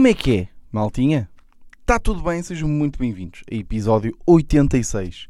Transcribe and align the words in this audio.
Como 0.00 0.08
é 0.08 0.14
que 0.14 0.34
é, 0.34 0.48
maltinha? 0.72 1.28
Está 1.82 1.98
tudo 1.98 2.22
bem? 2.22 2.42
Sejam 2.42 2.66
muito 2.66 2.98
bem-vindos 2.98 3.42
a 3.52 3.54
episódio 3.54 4.16
86 4.24 5.28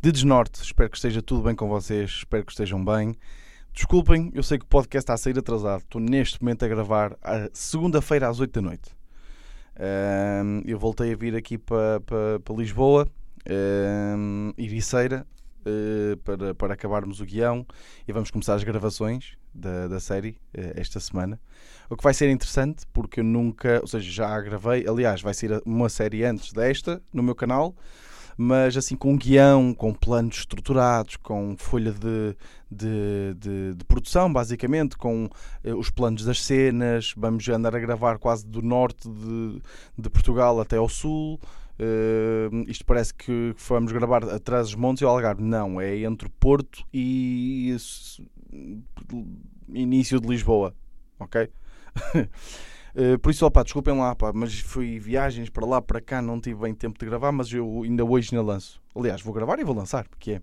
de 0.00 0.10
Desnorte. 0.10 0.60
Espero 0.60 0.90
que 0.90 0.96
esteja 0.96 1.22
tudo 1.22 1.42
bem 1.42 1.54
com 1.54 1.68
vocês, 1.68 2.10
espero 2.10 2.44
que 2.44 2.50
estejam 2.50 2.84
bem. 2.84 3.14
Desculpem, 3.72 4.32
eu 4.34 4.42
sei 4.42 4.58
que 4.58 4.64
o 4.64 4.66
podcast 4.66 5.04
está 5.04 5.14
a 5.14 5.16
sair 5.16 5.38
atrasado. 5.38 5.82
Estou 5.82 6.00
neste 6.00 6.42
momento 6.42 6.64
a 6.64 6.68
gravar 6.68 7.16
segunda-feira 7.52 8.28
às 8.28 8.40
8 8.40 8.52
da 8.52 8.60
noite. 8.60 8.90
Eu 10.66 10.80
voltei 10.80 11.12
a 11.12 11.16
vir 11.16 11.36
aqui 11.36 11.56
para 11.56 12.00
Lisboa, 12.58 13.06
um, 14.18 14.52
Iriceira, 14.58 15.24
eh, 15.64 16.16
para, 16.24 16.54
para 16.54 16.74
acabarmos 16.74 17.20
o 17.20 17.24
guião 17.24 17.66
e 18.06 18.12
vamos 18.12 18.30
começar 18.30 18.54
as 18.54 18.64
gravações 18.64 19.36
da, 19.54 19.88
da 19.88 20.00
série 20.00 20.36
eh, 20.54 20.74
esta 20.76 20.98
semana. 21.00 21.40
O 21.88 21.96
que 21.96 22.02
vai 22.02 22.14
ser 22.14 22.30
interessante, 22.30 22.84
porque 22.92 23.20
eu 23.20 23.24
nunca, 23.24 23.80
ou 23.80 23.86
seja, 23.86 24.10
já 24.10 24.40
gravei, 24.40 24.86
aliás, 24.86 25.20
vai 25.20 25.34
ser 25.34 25.62
uma 25.64 25.88
série 25.88 26.24
antes 26.24 26.52
desta 26.52 27.02
no 27.12 27.22
meu 27.22 27.34
canal, 27.34 27.74
mas 28.36 28.76
assim 28.76 28.96
com 28.96 29.16
guião, 29.16 29.74
com 29.74 29.92
planos 29.92 30.38
estruturados, 30.38 31.16
com 31.16 31.54
folha 31.58 31.92
de, 31.92 32.36
de, 32.70 33.34
de, 33.36 33.74
de 33.74 33.84
produção, 33.84 34.32
basicamente, 34.32 34.96
com 34.96 35.28
eh, 35.62 35.74
os 35.74 35.90
planos 35.90 36.24
das 36.24 36.42
cenas. 36.42 37.12
Vamos 37.16 37.48
andar 37.48 37.76
a 37.76 37.78
gravar 37.78 38.18
quase 38.18 38.46
do 38.46 38.62
norte 38.62 39.08
de, 39.08 39.62
de 39.98 40.10
Portugal 40.10 40.60
até 40.60 40.76
ao 40.76 40.88
sul. 40.88 41.38
Uh, 41.78 42.64
isto 42.68 42.84
parece 42.84 43.14
que 43.14 43.54
vamos 43.68 43.92
gravar 43.92 44.24
atrás 44.24 44.66
dos 44.66 44.74
montes 44.74 45.02
e 45.02 45.04
o 45.04 45.08
Algarve. 45.08 45.42
Não, 45.42 45.80
é 45.80 45.98
entre 45.98 46.28
Porto 46.28 46.84
e 46.92 47.74
início 49.72 50.20
de 50.20 50.28
Lisboa. 50.28 50.74
Ok? 51.18 51.48
Uh, 52.94 53.18
por 53.20 53.30
isso, 53.30 53.46
opá, 53.46 53.62
desculpem 53.62 53.96
lá, 53.96 54.14
pá, 54.14 54.32
mas 54.34 54.58
fui 54.60 54.98
viagens 54.98 55.48
para 55.48 55.66
lá, 55.66 55.80
para 55.80 56.00
cá, 56.00 56.20
não 56.20 56.40
tive 56.40 56.60
bem 56.60 56.74
tempo 56.74 56.98
de 56.98 57.06
gravar, 57.06 57.32
mas 57.32 57.52
eu 57.52 57.82
ainda 57.82 58.04
hoje 58.04 58.30
ainda 58.32 58.46
lanço. 58.46 58.80
Aliás, 58.94 59.22
vou 59.22 59.32
gravar 59.32 59.58
e 59.58 59.64
vou 59.64 59.74
lançar, 59.74 60.06
porque 60.08 60.32
é. 60.32 60.42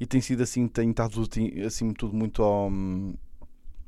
E 0.00 0.06
tem 0.06 0.20
sido 0.20 0.42
assim, 0.42 0.68
tem 0.68 0.90
estado 0.90 1.20
assim, 1.66 1.92
tudo 1.92 2.14
muito 2.14 2.42
ao, 2.42 2.68
hum, 2.68 3.14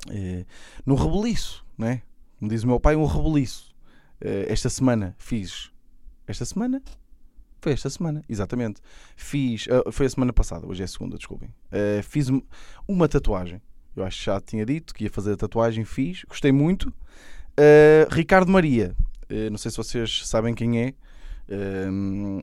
eh, 0.08 0.44
no 0.86 0.94
reboliço, 0.94 1.64
né? 1.76 2.02
Como 2.38 2.50
diz 2.50 2.62
o 2.62 2.66
meu 2.66 2.80
pai, 2.80 2.96
um 2.96 3.04
reboliço. 3.04 3.74
Eh, 4.20 4.46
esta 4.48 4.70
semana 4.70 5.14
fiz. 5.18 5.70
Esta 6.30 6.44
semana? 6.44 6.80
Foi 7.60 7.72
esta 7.72 7.90
semana, 7.90 8.22
exatamente. 8.28 8.80
Fiz. 9.16 9.66
ah, 9.68 9.90
foi 9.90 10.06
a 10.06 10.10
semana 10.10 10.32
passada, 10.32 10.66
hoje 10.66 10.82
é 10.82 10.86
segunda, 10.86 11.16
desculpem. 11.16 11.52
Eh, 11.70 12.00
fiz 12.02 12.30
um- 12.30 12.40
uma 12.88 13.08
tatuagem. 13.08 13.60
Eu 13.96 14.04
acho 14.04 14.18
que 14.20 14.24
já 14.26 14.40
tinha 14.40 14.64
dito 14.64 14.94
que 14.94 15.04
ia 15.04 15.10
fazer 15.10 15.32
a 15.32 15.36
tatuagem, 15.36 15.84
fiz, 15.84 16.24
gostei 16.28 16.52
muito. 16.52 16.88
Uh, 17.58 18.06
Ricardo 18.14 18.50
Maria, 18.50 18.94
uh, 19.28 19.50
não 19.50 19.58
sei 19.58 19.70
se 19.72 19.76
vocês 19.76 20.26
sabem 20.26 20.54
quem 20.54 20.80
é, 20.80 20.94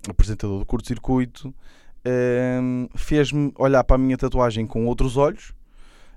apresentador 0.09 0.59
do 0.59 0.65
curto-circuito, 0.65 1.55
fez-me 2.95 3.51
olhar 3.57 3.83
para 3.85 3.95
a 3.95 3.97
minha 3.97 4.17
tatuagem 4.17 4.67
com 4.67 4.85
outros 4.85 5.15
olhos, 5.15 5.53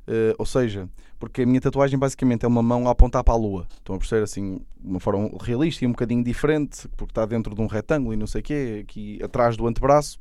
uh, 0.08 0.34
ou 0.38 0.46
seja, 0.46 0.88
porque 1.18 1.42
a 1.42 1.46
minha 1.46 1.60
tatuagem 1.60 1.98
basicamente 1.98 2.44
é 2.44 2.48
uma 2.48 2.62
mão 2.62 2.88
a 2.88 2.90
apontar 2.92 3.22
para 3.22 3.34
a 3.34 3.36
lua. 3.36 3.66
Estão 3.78 3.96
a 3.96 3.98
perceber 3.98 4.22
assim, 4.22 4.56
de 4.80 4.88
uma 4.88 5.00
forma 5.00 5.30
realista 5.40 5.84
e 5.84 5.86
um 5.86 5.92
bocadinho 5.92 6.24
diferente, 6.24 6.88
porque 6.96 7.12
está 7.12 7.26
dentro 7.26 7.54
de 7.54 7.60
um 7.60 7.66
retângulo 7.66 8.14
e 8.14 8.16
não 8.16 8.26
sei 8.26 8.40
o 8.40 8.44
quê, 8.44 8.80
aqui 8.82 9.18
atrás 9.22 9.56
do 9.56 9.66
antebraço. 9.66 10.18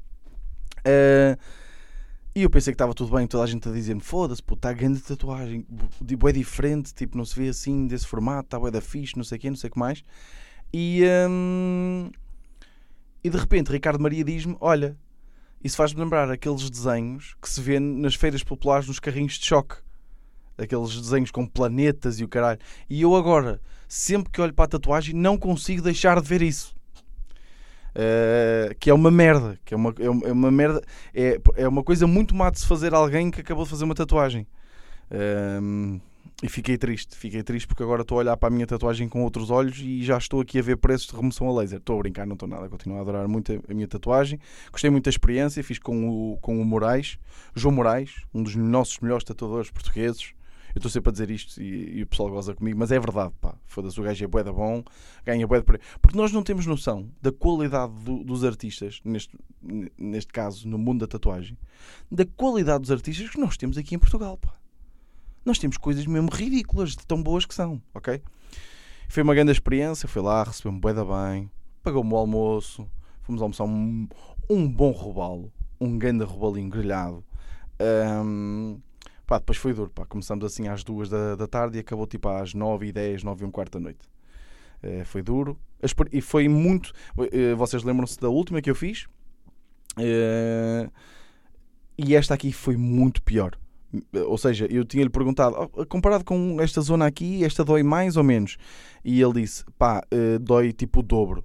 Uh, 0.80 1.38
e 2.36 2.44
eu 2.44 2.50
pensei 2.50 2.72
que 2.72 2.76
estava 2.76 2.94
tudo 2.94 3.16
bem, 3.16 3.26
toda 3.26 3.44
a 3.44 3.48
gente 3.48 3.68
a 3.68 3.72
dizer-me: 3.72 4.02
foda-se, 4.02 4.42
pô, 4.42 4.54
está 4.54 4.72
grande 4.72 5.02
tatuagem, 5.02 5.66
tipo, 6.08 6.30
é 6.30 6.32
diferente, 6.32 6.94
tipo, 6.94 7.18
não 7.18 7.26
se 7.26 7.38
vê 7.38 7.50
assim, 7.50 7.88
desse 7.88 8.06
formato, 8.06 8.48
está 8.48 8.60
bué 8.60 8.72
da 8.72 8.82
fixe, 8.82 9.18
não 9.18 9.24
sei 9.24 9.38
o 9.38 9.42
quê, 9.42 9.50
não 9.50 9.58
sei 9.58 9.70
o 9.70 9.74
que 9.74 9.80
mais. 9.80 10.04
E, 10.72 11.04
hum, 11.30 12.12
e 13.24 13.30
de 13.30 13.38
repente, 13.38 13.72
Ricardo 13.72 14.00
Maria 14.00 14.24
diz-me: 14.24 14.56
olha, 14.62 14.96
isso 15.64 15.76
faz-me 15.76 16.02
lembrar 16.02 16.32
aqueles 16.32 16.70
desenhos 16.70 17.36
que 17.42 17.50
se 17.50 17.60
vê 17.62 17.80
nas 17.80 18.16
feiras 18.16 18.44
populares 18.44 18.88
nos 18.88 19.00
carrinhos 19.00 19.34
de 19.34 19.46
choque. 19.46 19.76
Aqueles 20.58 21.00
desenhos 21.00 21.32
com 21.32 21.46
planetas 21.46 22.20
e 22.20 22.24
o 22.24 22.28
caralho. 22.28 22.60
E 22.90 23.02
eu 23.02 23.16
agora, 23.16 23.62
sempre 23.88 24.32
que 24.32 24.42
olho 24.42 24.54
para 24.54 24.66
a 24.66 24.70
tatuagem, 24.70 25.16
não 25.16 25.38
consigo 25.38 25.82
deixar 25.82 26.22
de 26.22 26.28
ver 26.28 26.42
isso. 26.42 26.76
Uh, 27.90 28.76
que 28.80 28.90
é 28.90 28.94
uma 28.94 29.10
merda, 29.10 29.60
que 29.66 29.74
é 29.74 29.78
uma, 29.78 29.94
é 30.00 30.10
uma, 30.10 30.28
é 30.28 30.32
uma 30.32 30.52
merda, 30.52 30.82
é, 31.14 31.42
é 31.56 31.68
uma 31.68 31.84
coisa 31.84 32.06
muito 32.06 32.36
má 32.36 32.50
de 32.50 32.60
se 32.60 32.68
fazer 32.68 32.94
alguém 32.94 33.32
que 33.32 33.42
acabou 33.42 33.64
de 33.64 33.70
fazer 33.70 33.84
uma 33.84 33.96
tatuagem. 33.96 34.48
Um, 35.12 36.00
e 36.42 36.48
fiquei 36.48 36.78
triste, 36.78 37.18
fiquei 37.18 37.44
triste 37.44 37.68
porque 37.68 37.84
agora 37.84 38.02
estou 38.02 38.18
a 38.18 38.20
olhar 38.22 38.38
para 38.38 38.48
a 38.48 38.50
minha 38.52 38.66
tatuagem 38.66 39.10
com 39.10 39.24
outros 39.24 39.50
olhos 39.52 39.78
e 39.80 40.02
já 40.04 40.18
estou 40.18 40.40
aqui 40.40 40.58
a 40.58 40.62
ver 40.62 40.78
preços 40.78 41.08
de 41.08 41.16
remoção 41.16 41.50
a 41.50 41.60
laser. 41.60 41.80
Estou 41.80 41.98
a 41.98 42.00
brincar, 42.00 42.26
não 42.26 42.34
estou 42.36 42.48
nada, 42.48 42.70
continuo 42.70 42.98
a 42.98 43.02
adorar 43.02 43.28
muito 43.28 43.62
a, 43.68 43.74
minha 43.74 43.88
tatuagem. 43.88 44.40
Gostei 44.72 44.90
muito 44.90 45.04
da 45.06 45.10
experiência, 45.10 45.62
fiz 45.64 45.80
com 45.80 46.08
o, 46.34 46.38
com 46.38 46.62
o 46.62 46.64
Moraes, 46.64 47.18
João 47.54 47.76
Moraes, 47.76 48.12
um 48.34 48.42
dos 48.42 48.56
nossos 48.56 49.00
melhores 49.00 49.26
tatuadores 49.26 49.70
portugueses. 49.70 50.34
Eu 50.70 50.78
estou 50.80 50.90
sempre 50.92 51.10
a 51.10 51.12
dizer 51.12 51.32
isto 51.32 51.62
e, 51.62 51.98
e 51.98 52.04
o 52.04 52.08
pessoal 52.08 52.30
goza 52.30 52.54
comigo, 52.54 52.78
mas 52.80 52.92
é 52.92 53.00
verdade, 53.00 53.34
pá. 53.42 53.56
Foda-se, 53.66 54.00
o 54.00 54.04
gajo 54.04 54.24
é 54.24 54.28
bué 54.28 54.44
da 54.44 54.54
bom, 54.54 54.84
ganha 55.26 55.46
bué 55.48 55.60
de. 55.60 55.66
Porque 56.00 56.16
nós 56.18 56.32
não 56.32 56.44
temos 56.44 56.66
noção 56.68 57.10
da 57.22 57.32
qualidade 57.32 57.92
do- 58.04 58.24
dos 58.24 58.46
artistas, 58.46 59.02
neste, 59.04 59.36
neste 59.98 60.32
caso, 60.32 60.68
no 60.70 60.78
mundo 60.78 61.00
da 61.02 61.08
tatuagem, 61.08 61.58
da 62.10 62.24
qualidade 62.24 62.82
dos 62.82 62.92
artistas 62.92 63.30
que 63.30 63.40
nós 63.40 63.58
temos 63.58 63.78
aqui 63.80 63.96
em 63.96 64.00
Portugal, 64.00 64.38
pá. 64.38 64.54
Nós 65.50 65.58
temos 65.58 65.78
coisas 65.78 66.06
mesmo 66.06 66.30
ridículas, 66.32 66.92
de 66.92 67.08
tão 67.08 67.24
boas 67.24 67.44
que 67.44 67.56
são, 67.56 67.82
ok? 67.92 68.22
Foi 69.08 69.24
uma 69.24 69.34
grande 69.34 69.52
experiência, 69.52 70.08
fui 70.08 70.22
lá, 70.22 70.44
recebeu-me 70.44 70.80
bué 70.80 70.94
da 70.94 71.04
bem, 71.04 71.50
pagou-me 71.82 72.14
o 72.14 72.18
almoço, 72.18 72.88
fomos 73.24 73.42
almoçar 73.42 73.64
um, 73.64 74.08
um 74.48 74.72
bom 74.72 74.92
robalo, 74.92 75.52
um 75.82 75.98
grande 75.98 76.24
robalinho 76.24 76.70
grelhado. 76.70 77.26
Ahm, 77.80 78.78
Pá, 79.26 79.40
depois 79.40 79.58
foi 79.58 79.74
duro, 79.74 79.90
pá. 79.90 80.06
Começamos 80.06 80.46
assim 80.46 80.68
às 80.68 80.84
duas 80.84 81.10
da, 81.10 81.36
da 81.36 81.48
tarde 81.48 81.78
e 81.78 81.82
acabou 81.82 82.06
tipo 82.06 82.30
às 82.30 82.54
nove 82.54 82.86
e 82.86 82.92
dez, 82.92 83.24
nove 83.24 83.44
e 83.44 83.48
um 83.48 83.52
quarto 83.52 83.74
da 83.74 83.80
noite. 83.80 84.08
Eh, 84.84 85.04
foi 85.04 85.24
duro. 85.24 85.58
E 86.12 86.22
foi 86.22 86.48
muito. 86.48 86.94
eh, 87.32 87.56
vocês 87.56 87.84
lembram-se 87.84 88.20
da 88.20 88.30
última 88.30 88.62
que 88.62 88.70
eu 88.70 88.76
fiz? 88.76 89.08
Eh, 89.98 90.90
e 91.98 92.16
esta 92.16 92.36
aqui 92.36 92.52
foi 92.52 92.78
muito 92.78 93.22
pior. 93.24 93.58
Ou 94.28 94.38
seja, 94.38 94.68
eu 94.70 94.86
tinha-lhe 94.86 95.10
perguntado, 95.10 95.56
"Oh, 95.74 95.86
comparado 95.86 96.24
com 96.24 96.62
esta 96.62 96.80
zona 96.82 97.06
aqui, 97.08 97.44
esta 97.44 97.64
dói 97.66 97.82
mais 97.84 98.18
ou 98.18 98.24
menos? 98.24 98.58
E 99.04 99.22
ele 99.22 99.42
disse, 99.42 99.64
pá, 99.78 100.04
eh, 100.12 100.38
dói 100.40 100.72
tipo 100.74 101.00
o 101.00 101.04
dobro. 101.04 101.44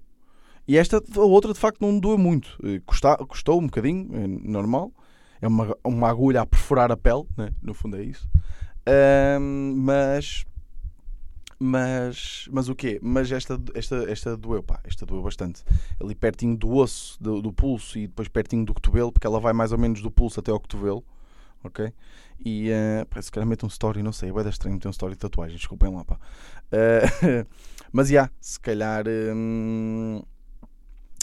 E 0.68 0.76
esta, 0.76 1.02
a 1.16 1.20
outra, 1.20 1.52
de 1.52 1.58
facto, 1.58 1.80
não 1.80 1.98
doeu 1.98 2.18
muito. 2.18 2.58
Eh, 2.62 2.80
custa- 2.84 3.16
custou 3.26 3.58
um 3.60 3.66
bocadinho, 3.66 4.08
é 4.14 4.26
normal. 4.26 4.92
É 5.40 5.48
uma, 5.48 5.76
uma 5.84 6.08
agulha 6.08 6.40
a 6.42 6.46
perfurar 6.46 6.90
a 6.90 6.96
pele, 6.96 7.24
né? 7.36 7.50
no 7.62 7.74
fundo 7.74 7.96
é 7.96 8.02
isso. 8.02 8.26
Mas. 9.76 10.44
Mas. 11.58 12.48
Mas 12.50 12.68
o 12.68 12.74
quê? 12.74 12.98
Mas 13.02 13.30
esta, 13.30 13.60
esta, 13.74 13.96
esta 14.10 14.36
doeu, 14.36 14.62
pá. 14.62 14.80
Esta 14.84 15.06
doeu 15.06 15.22
bastante. 15.22 15.62
Ali 16.00 16.14
pertinho 16.14 16.56
do 16.56 16.74
osso, 16.76 17.16
do, 17.22 17.40
do 17.40 17.52
pulso 17.52 17.98
e 17.98 18.06
depois 18.06 18.28
pertinho 18.28 18.64
do 18.64 18.74
cotovelo, 18.74 19.12
porque 19.12 19.26
ela 19.26 19.40
vai 19.40 19.52
mais 19.52 19.72
ou 19.72 19.78
menos 19.78 20.02
do 20.02 20.10
pulso 20.10 20.40
até 20.40 20.50
ao 20.50 20.60
cotovelo. 20.60 21.04
Ok? 21.64 21.92
E. 22.44 22.70
Uh, 22.70 23.06
parece 23.06 23.32
que 23.32 23.44
meter 23.44 23.64
um 23.64 23.68
story, 23.68 24.02
não 24.02 24.12
sei. 24.12 24.30
É 24.30 24.42
da 24.44 24.50
estranho 24.50 24.78
ter 24.78 24.88
um 24.88 24.90
story 24.90 25.14
de 25.14 25.20
tatuagem, 25.20 25.56
desculpem 25.56 25.92
lá, 25.94 26.04
pá. 26.04 26.18
Ah, 26.72 27.46
mas 27.92 28.08
já, 28.08 28.30
se 28.40 28.60
calhar. 28.60 29.04
hum, 29.08 30.22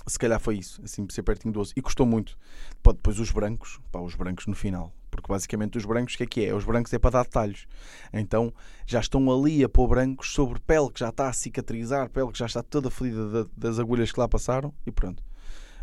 se 0.08 0.18
calhar 0.18 0.40
foi 0.40 0.58
isso, 0.58 0.82
assim, 0.84 1.06
ser 1.10 1.24
pertinho 1.24 1.54
do 1.54 1.60
osso. 1.60 1.74
E 1.76 1.82
custou 1.82 2.06
muito. 2.06 2.38
Pá, 2.82 2.92
depois 2.92 3.20
os 3.20 3.32
brancos, 3.32 3.80
pá, 3.92 4.00
os 4.00 4.16
brancos 4.16 4.48
no 4.48 4.56
final. 4.56 4.94
Porque 5.12 5.28
basicamente 5.28 5.78
os 5.78 5.86
brancos, 5.86 6.16
o 6.16 6.18
que 6.18 6.24
é 6.24 6.26
que 6.26 6.46
é? 6.46 6.54
Os 6.56 6.64
brancos 6.64 6.92
é 6.94 6.98
para 7.00 7.12
dar 7.12 7.24
detalhes. 7.24 7.68
Então 8.14 8.54
já 8.86 9.00
estão 9.00 9.30
ali 9.32 9.64
a 9.64 9.70
pôr 9.70 9.88
brancos 9.88 10.34
sobre 10.34 10.60
pele 10.62 10.90
que 10.90 11.02
já 11.02 11.10
está 11.10 11.28
a 11.30 11.34
cicatrizar, 11.34 12.10
pele 12.10 12.32
que 12.32 12.40
já 12.40 12.46
está 12.46 12.64
toda 12.64 12.90
fodida 12.90 13.44
da- 13.46 13.50
das 13.56 13.78
agulhas 13.78 14.12
que 14.12 14.20
lá 14.20 14.28
passaram 14.28 14.74
e 14.86 14.92
pronto. 14.92 15.22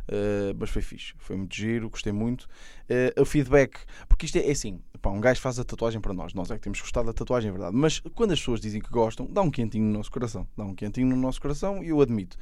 Uh, 0.08 0.56
mas 0.58 0.70
foi 0.70 0.80
fixe, 0.80 1.12
foi 1.18 1.36
muito 1.36 1.54
giro, 1.54 1.90
gostei 1.90 2.12
muito. 2.12 2.44
Uh, 2.88 3.20
o 3.20 3.24
feedback, 3.26 3.78
porque 4.08 4.24
isto 4.24 4.36
é, 4.38 4.48
é 4.48 4.52
assim: 4.52 4.80
pá, 5.02 5.10
um 5.10 5.20
gajo 5.20 5.40
faz 5.40 5.58
a 5.58 5.64
tatuagem 5.64 6.00
para 6.00 6.14
nós, 6.14 6.32
nós 6.32 6.50
é 6.50 6.54
que 6.54 6.62
temos 6.62 6.80
gostado 6.80 7.06
da 7.06 7.12
tatuagem, 7.12 7.50
é 7.50 7.52
verdade. 7.52 7.76
Mas 7.76 8.00
quando 8.14 8.32
as 8.32 8.38
pessoas 8.38 8.60
dizem 8.60 8.80
que 8.80 8.90
gostam, 8.90 9.26
dá 9.30 9.42
um 9.42 9.50
quentinho 9.50 9.84
no 9.84 9.92
nosso 9.92 10.10
coração, 10.10 10.48
dá 10.56 10.64
um 10.64 10.74
quentinho 10.74 11.08
no 11.08 11.16
nosso 11.16 11.40
coração 11.40 11.84
e 11.84 11.88
eu 11.88 12.00
admito. 12.00 12.38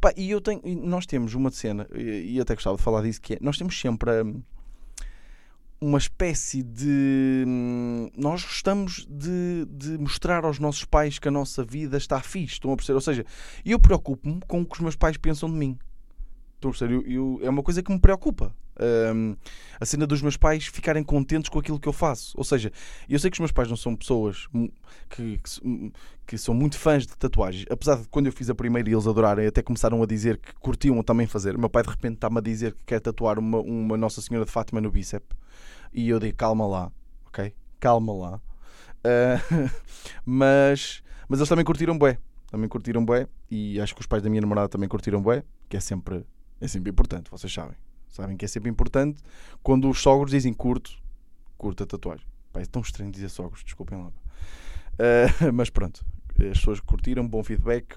Pá, 0.00 0.12
e 0.16 0.30
eu 0.30 0.40
tenho, 0.40 0.60
nós 0.82 1.06
temos 1.06 1.34
uma 1.34 1.50
cena, 1.50 1.88
e, 1.94 2.34
e 2.34 2.40
até 2.40 2.54
gostava 2.54 2.76
de 2.76 2.82
falar 2.82 3.02
disso, 3.02 3.20
que 3.20 3.34
é: 3.34 3.38
nós 3.40 3.56
temos 3.56 3.80
sempre 3.80 4.10
hum, 4.22 4.42
uma 5.80 5.98
espécie 5.98 6.62
de. 6.62 7.44
hum, 7.46 8.10
Nós 8.16 8.42
gostamos 8.42 9.06
de, 9.08 9.66
de 9.70 9.98
mostrar 9.98 10.44
aos 10.44 10.58
nossos 10.58 10.84
pais 10.84 11.18
que 11.18 11.28
a 11.28 11.30
nossa 11.30 11.64
vida 11.64 11.96
está 11.96 12.20
fixe, 12.20 12.54
estão 12.54 12.72
a 12.72 12.76
perceber? 12.76 12.96
Ou 12.96 13.00
seja, 13.00 13.24
eu 13.64 13.78
preocupo-me 13.78 14.40
com 14.46 14.60
o 14.60 14.66
que 14.66 14.74
os 14.74 14.80
meus 14.80 14.96
pais 14.96 15.16
pensam 15.16 15.50
de 15.50 15.56
mim. 15.56 15.78
Estão 16.56 16.70
a 16.70 16.72
perceber? 16.72 16.94
Eu- 16.94 17.06
eu- 17.06 17.40
é 17.42 17.48
uma 17.50 17.62
coisa 17.62 17.82
que 17.82 17.92
me 17.92 17.98
preocupa. 17.98 18.54
Um, 18.78 19.34
a 19.80 19.86
cena 19.86 20.06
dos 20.06 20.20
meus 20.20 20.36
pais 20.36 20.66
ficarem 20.66 21.02
contentes 21.02 21.48
com 21.48 21.58
aquilo 21.58 21.80
que 21.80 21.88
eu 21.88 21.92
faço. 21.94 22.36
Ou 22.36 22.44
seja, 22.44 22.70
eu 23.08 23.18
sei 23.18 23.30
que 23.30 23.36
os 23.36 23.40
meus 23.40 23.52
pais 23.52 23.68
não 23.70 23.76
são 23.76 23.96
pessoas 23.96 24.46
que, 25.08 25.38
que, 25.38 25.92
que 26.26 26.36
são 26.38 26.54
muito 26.54 26.78
fãs 26.78 27.06
de 27.06 27.16
tatuagens. 27.16 27.64
Apesar 27.70 27.96
de 27.96 28.08
quando 28.08 28.26
eu 28.26 28.32
fiz 28.32 28.50
a 28.50 28.54
primeira 28.54 28.88
e 28.88 28.92
eles 28.92 29.06
adorarem, 29.06 29.46
até 29.46 29.62
começaram 29.62 30.02
a 30.02 30.06
dizer 30.06 30.38
que 30.38 30.52
curtiam 30.56 31.02
também 31.02 31.26
fazer. 31.26 31.56
Meu 31.56 31.70
pai 31.70 31.82
de 31.82 31.88
repente 31.90 32.14
está-me 32.16 32.38
a 32.38 32.42
dizer 32.42 32.74
que 32.74 32.84
quer 32.84 33.00
tatuar 33.00 33.38
uma, 33.38 33.60
uma 33.60 33.96
Nossa 33.96 34.20
Senhora 34.20 34.44
de 34.44 34.52
Fátima 34.52 34.80
no 34.80 34.90
bíceps. 34.90 35.36
E 35.92 36.08
eu 36.10 36.18
digo, 36.18 36.36
calma 36.36 36.66
lá, 36.66 36.92
ok? 37.26 37.54
Calma 37.80 38.12
lá. 38.12 38.40
Uh, 39.04 39.70
mas, 40.24 41.02
mas 41.28 41.38
eles 41.38 41.48
também 41.48 41.64
curtiram 41.64 41.96
bué. 41.96 42.18
Também 42.50 42.68
curtiram 42.68 43.04
bué. 43.04 43.26
E 43.50 43.80
acho 43.80 43.94
que 43.94 44.00
os 44.00 44.06
pais 44.06 44.22
da 44.22 44.28
minha 44.28 44.40
namorada 44.40 44.68
também 44.68 44.88
curtiram 44.88 45.22
bué. 45.22 45.42
Que 45.68 45.76
é 45.76 45.80
sempre, 45.80 46.24
é 46.60 46.68
sempre 46.68 46.90
importante, 46.90 47.30
vocês 47.30 47.52
sabem. 47.52 47.76
Sabem 48.08 48.36
que 48.36 48.44
é 48.44 48.48
sempre 48.48 48.70
importante 48.70 49.20
quando 49.62 49.90
os 49.90 50.00
sogros 50.00 50.30
dizem 50.30 50.54
curto, 50.54 50.98
curta 51.58 51.84
a 51.84 51.86
tatuagem. 51.86 52.26
Pá, 52.52 52.60
é 52.60 52.64
tão 52.64 52.80
estranho 52.80 53.10
dizer 53.10 53.28
sogros, 53.28 53.62
desculpem 53.62 53.98
lá. 53.98 54.08
Uh, 54.08 55.52
mas 55.52 55.68
pronto, 55.68 56.04
as 56.30 56.58
pessoas 56.58 56.80
curtiram, 56.80 57.26
bom 57.26 57.42
feedback. 57.42 57.96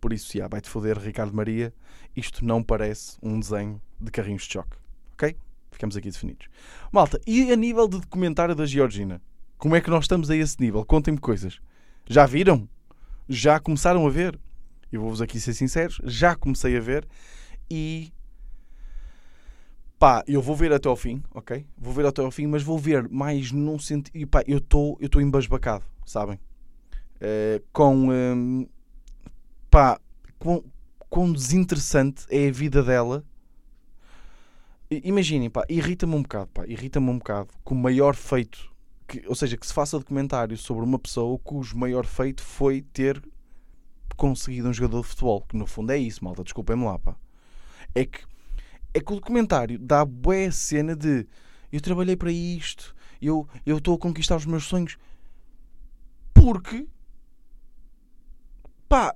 Por 0.00 0.12
isso, 0.12 0.36
já, 0.36 0.46
vai-te 0.48 0.68
foder, 0.68 0.98
Ricardo 0.98 1.34
Maria. 1.34 1.72
Isto 2.14 2.44
não 2.44 2.62
parece 2.62 3.16
um 3.22 3.40
desenho 3.40 3.80
de 4.00 4.10
carrinhos 4.10 4.42
de 4.42 4.52
choque. 4.52 4.76
Ok? 5.14 5.36
Ficamos 5.70 5.96
aqui 5.96 6.10
definidos. 6.10 6.46
Malta, 6.92 7.18
e 7.26 7.50
a 7.50 7.56
nível 7.56 7.88
de 7.88 8.00
documentário 8.00 8.54
da 8.54 8.66
Georgina? 8.66 9.20
Como 9.56 9.74
é 9.74 9.80
que 9.80 9.88
nós 9.88 10.04
estamos 10.04 10.30
a 10.30 10.36
esse 10.36 10.60
nível? 10.60 10.84
Contem-me 10.84 11.18
coisas. 11.18 11.58
Já 12.06 12.26
viram? 12.26 12.68
Já 13.28 13.58
começaram 13.58 14.06
a 14.06 14.10
ver? 14.10 14.38
Eu 14.92 15.00
vou-vos 15.00 15.22
aqui 15.22 15.40
ser 15.40 15.54
sinceros, 15.54 16.00
já 16.04 16.36
comecei 16.36 16.76
a 16.76 16.80
ver 16.80 17.08
e 17.70 18.12
pá, 19.98 20.22
eu 20.26 20.42
vou 20.42 20.54
ver 20.54 20.72
até 20.72 20.88
ao 20.88 20.96
fim, 20.96 21.22
ok? 21.32 21.66
Vou 21.78 21.92
ver 21.92 22.06
até 22.06 22.22
ao 22.22 22.30
fim, 22.30 22.46
mas 22.46 22.62
vou 22.62 22.78
ver 22.78 23.08
mais 23.08 23.50
num 23.52 23.78
sentido. 23.78 24.14
E 24.14 24.26
pá, 24.26 24.42
eu 24.46 24.58
estou 24.58 24.98
eu 25.00 25.20
embasbacado, 25.20 25.84
sabem? 26.04 26.38
Uh, 27.16 27.64
com. 27.72 28.10
Um, 28.10 28.66
pá, 29.70 29.98
com, 30.38 30.62
quão 31.08 31.32
desinteressante 31.32 32.26
é 32.28 32.48
a 32.48 32.52
vida 32.52 32.82
dela. 32.82 33.24
Imaginem, 34.90 35.48
pá, 35.48 35.64
irrita-me 35.68 36.14
um 36.14 36.22
bocado, 36.22 36.48
pá, 36.48 36.66
irrita-me 36.66 37.08
um 37.08 37.18
bocado 37.18 37.48
que 37.64 37.72
o 37.72 37.74
maior 37.76 38.14
feito, 38.14 38.70
que, 39.08 39.22
ou 39.26 39.34
seja, 39.34 39.56
que 39.56 39.66
se 39.66 39.72
faça 39.72 39.98
documentário 39.98 40.56
sobre 40.56 40.84
uma 40.84 40.98
pessoa 40.98 41.38
cujo 41.38 41.76
maior 41.76 42.04
feito 42.04 42.42
foi 42.42 42.82
ter 42.82 43.22
conseguido 44.16 44.68
um 44.68 44.72
jogador 44.72 45.02
de 45.02 45.08
futebol, 45.08 45.42
que 45.42 45.56
no 45.56 45.66
fundo 45.66 45.92
é 45.92 45.98
isso, 45.98 46.22
malta, 46.24 46.44
desculpem-me 46.44 46.84
lá, 46.84 46.98
pá. 46.98 47.16
É 47.94 48.04
que 48.04 48.24
é 48.94 49.00
que 49.00 49.12
o 49.12 49.16
documentário 49.16 49.76
dá 49.78 50.04
boa 50.04 50.50
cena 50.52 50.94
de 50.94 51.26
eu 51.72 51.80
trabalhei 51.80 52.16
para 52.16 52.30
isto, 52.30 52.94
eu 53.20 53.48
estou 53.66 53.96
a 53.96 53.98
conquistar 53.98 54.36
os 54.36 54.46
meus 54.46 54.64
sonhos 54.64 54.96
porque 56.32 56.86
pá, 58.88 59.14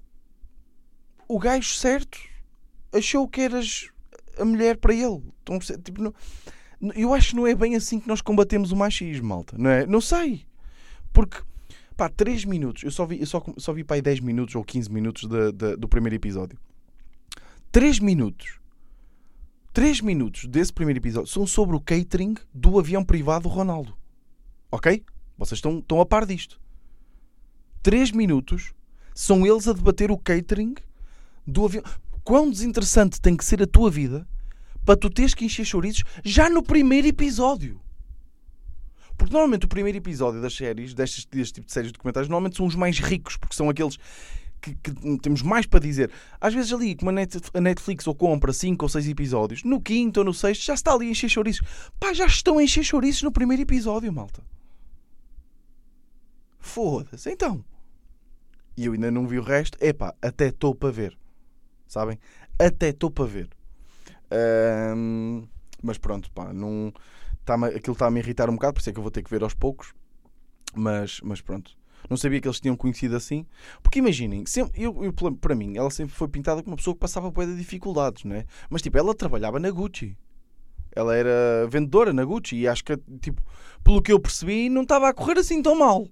o 1.28 1.38
gajo 1.38 1.74
certo 1.74 2.18
achou 2.92 3.28
que 3.28 3.42
eras 3.42 3.90
a 4.38 4.44
mulher 4.44 4.76
para 4.78 4.94
ele. 4.94 5.22
Então, 5.42 5.58
tipo, 5.58 6.02
não, 6.02 6.12
eu 6.94 7.12
acho 7.12 7.30
que 7.30 7.36
não 7.36 7.46
é 7.46 7.54
bem 7.54 7.76
assim 7.76 8.00
que 8.00 8.08
nós 8.08 8.20
combatemos 8.20 8.72
o 8.72 8.76
machismo, 8.76 9.28
malta, 9.28 9.56
não 9.58 9.70
é? 9.70 9.86
Não 9.86 10.00
sei. 10.00 10.46
Porque, 11.12 11.38
pá, 11.96 12.08
3 12.08 12.44
minutos, 12.44 12.82
eu 12.82 12.90
só 12.90 13.04
vi, 13.06 13.20
eu 13.20 13.26
só, 13.26 13.44
só 13.58 13.72
vi 13.72 13.84
pá, 13.84 13.94
aí 13.94 14.02
10 14.02 14.20
minutos 14.20 14.54
ou 14.54 14.64
15 14.64 14.90
minutos 14.90 15.28
de, 15.28 15.52
de, 15.52 15.76
do 15.76 15.88
primeiro 15.88 16.16
episódio. 16.16 16.58
3 17.70 18.00
minutos 18.00 18.58
3 19.78 20.00
minutos 20.00 20.44
desse 20.46 20.72
primeiro 20.72 20.98
episódio 20.98 21.30
são 21.30 21.46
sobre 21.46 21.76
o 21.76 21.80
catering 21.80 22.34
do 22.52 22.80
avião 22.80 23.04
privado 23.04 23.44
do 23.44 23.48
Ronaldo. 23.48 23.96
Ok? 24.72 25.04
Vocês 25.36 25.58
estão, 25.58 25.78
estão 25.78 26.00
a 26.00 26.04
par 26.04 26.26
disto. 26.26 26.60
3 27.84 28.10
minutos 28.10 28.72
são 29.14 29.46
eles 29.46 29.68
a 29.68 29.72
debater 29.72 30.10
o 30.10 30.18
catering 30.18 30.74
do 31.46 31.64
avião. 31.64 31.84
Quão 32.24 32.50
desinteressante 32.50 33.20
tem 33.20 33.36
que 33.36 33.44
ser 33.44 33.62
a 33.62 33.68
tua 33.68 33.88
vida 33.88 34.26
para 34.84 34.96
tu 34.96 35.08
teres 35.08 35.32
que 35.32 35.44
encher 35.44 35.64
chouriços 35.64 36.02
já 36.24 36.50
no 36.50 36.60
primeiro 36.60 37.06
episódio. 37.06 37.80
Porque 39.16 39.32
normalmente 39.32 39.66
o 39.66 39.68
primeiro 39.68 39.98
episódio 39.98 40.42
das 40.42 40.56
séries, 40.56 40.92
destes, 40.92 41.24
deste 41.24 41.54
tipo 41.54 41.68
de 41.68 41.72
séries 41.72 41.92
de 41.92 41.92
documentários, 41.92 42.28
normalmente 42.28 42.56
são 42.56 42.66
os 42.66 42.74
mais 42.74 42.98
ricos, 42.98 43.36
porque 43.36 43.54
são 43.54 43.70
aqueles 43.70 43.96
que, 44.60 44.74
que, 44.74 45.18
temos 45.18 45.42
mais 45.42 45.66
para 45.66 45.80
dizer. 45.80 46.10
Às 46.40 46.54
vezes 46.54 46.72
ali, 46.72 46.94
como 46.94 47.10
a 47.10 47.60
Netflix 47.60 48.06
ou 48.06 48.14
compra 48.14 48.52
5 48.52 48.84
ou 48.84 48.88
6 48.88 49.08
episódios, 49.08 49.64
no 49.64 49.80
quinto 49.80 50.20
ou 50.20 50.24
no 50.24 50.34
sexto 50.34 50.64
já 50.64 50.74
está 50.74 50.92
ali 50.92 51.08
a 51.08 51.10
encher 51.10 51.28
chouriços. 51.28 51.66
Pá, 51.98 52.12
já 52.12 52.26
estão 52.26 52.58
a 52.58 52.62
encher 52.62 52.84
chouriços 52.84 53.22
no 53.22 53.32
primeiro 53.32 53.62
episódio, 53.62 54.12
malta. 54.12 54.42
Foda-se, 56.58 57.30
então. 57.30 57.64
E 58.76 58.84
eu 58.84 58.92
ainda 58.92 59.10
não 59.10 59.26
vi 59.26 59.38
o 59.38 59.42
resto. 59.42 59.78
Epá, 59.80 60.14
até 60.20 60.48
estou 60.48 60.74
para 60.74 60.90
ver. 60.90 61.18
Sabem? 61.86 62.18
Até 62.58 62.90
estou 62.90 63.10
para 63.10 63.24
ver. 63.24 63.48
Mas 65.82 65.98
pronto, 65.98 66.30
pá, 66.32 66.52
não, 66.52 66.92
tá 67.44 67.54
aquilo 67.66 67.92
está 67.92 68.06
a 68.06 68.10
me 68.10 68.20
irritar 68.20 68.50
um 68.50 68.54
bocado, 68.54 68.74
por 68.74 68.80
isso 68.80 68.90
é 68.90 68.92
que 68.92 68.98
eu 68.98 69.02
vou 69.02 69.10
ter 69.10 69.22
que 69.22 69.30
ver 69.30 69.42
aos 69.42 69.54
poucos. 69.54 69.94
Mas, 70.74 71.20
mas 71.22 71.40
pronto. 71.40 71.76
Não 72.08 72.16
sabia 72.16 72.40
que 72.40 72.48
eles 72.48 72.60
tinham 72.60 72.76
conhecido 72.76 73.16
assim. 73.16 73.46
Porque 73.82 73.98
imaginem, 73.98 74.44
sempre, 74.46 74.82
eu, 74.82 75.04
eu, 75.04 75.12
para 75.12 75.54
mim, 75.54 75.76
ela 75.76 75.90
sempre 75.90 76.14
foi 76.14 76.28
pintada 76.28 76.62
como 76.62 76.72
uma 76.72 76.76
pessoa 76.76 76.94
que 76.94 77.00
passava 77.00 77.30
por 77.30 77.46
dificuldades, 77.46 78.24
não 78.24 78.36
é? 78.36 78.46
Mas 78.70 78.82
tipo, 78.82 78.96
ela 78.96 79.14
trabalhava 79.14 79.58
na 79.58 79.70
Gucci. 79.70 80.16
Ela 80.92 81.14
era 81.14 81.66
vendedora 81.68 82.12
na 82.12 82.24
Gucci 82.24 82.56
e 82.56 82.68
acho 82.68 82.84
que, 82.84 82.96
tipo, 83.20 83.42
pelo 83.84 84.02
que 84.02 84.12
eu 84.12 84.18
percebi, 84.18 84.68
não 84.68 84.82
estava 84.82 85.08
a 85.08 85.14
correr 85.14 85.38
assim 85.38 85.62
tão 85.62 85.78
mal. 85.78 86.08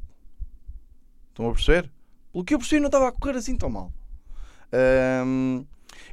Estão 1.28 1.48
a 1.48 1.52
perceber? 1.52 1.90
Pelo 2.32 2.44
que 2.44 2.54
eu 2.54 2.58
percebi, 2.58 2.80
não 2.80 2.86
estava 2.86 3.08
a 3.08 3.12
correr 3.12 3.38
assim 3.38 3.56
tão 3.56 3.70
mal. 3.70 3.92
Um, 5.24 5.64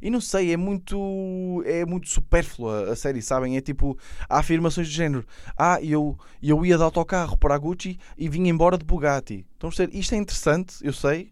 e 0.02 0.10
não 0.10 0.22
sei, 0.22 0.54
é 0.54 0.58
muito 0.58 1.64
é 1.66 1.86
muito 1.86 2.10
supérflua 2.10 2.92
a 2.92 2.96
série, 2.96 3.22
sabem? 3.22 3.58
É 3.58 3.62
tipo, 3.62 3.98
há 4.30 4.40
afirmações 4.40 4.88
de 4.88 4.94
género. 4.94 5.26
Ah, 5.58 5.80
eu, 5.82 6.18
eu 6.42 6.66
ia 6.66 6.78
de 6.78 6.84
autocarro 6.84 7.38
para 7.38 7.56
a 7.56 7.58
Gucci 7.58 7.98
e 8.18 8.30
vinha 8.30 8.50
embora 8.50 8.78
de 8.78 8.86
Bugatti. 8.86 9.46
Estão 9.54 9.70
a 9.70 9.72
perceber? 9.72 9.98
Isto 9.98 10.16
é 10.16 10.18
interessante, 10.18 10.76
eu 10.82 10.94
sei. 10.94 11.32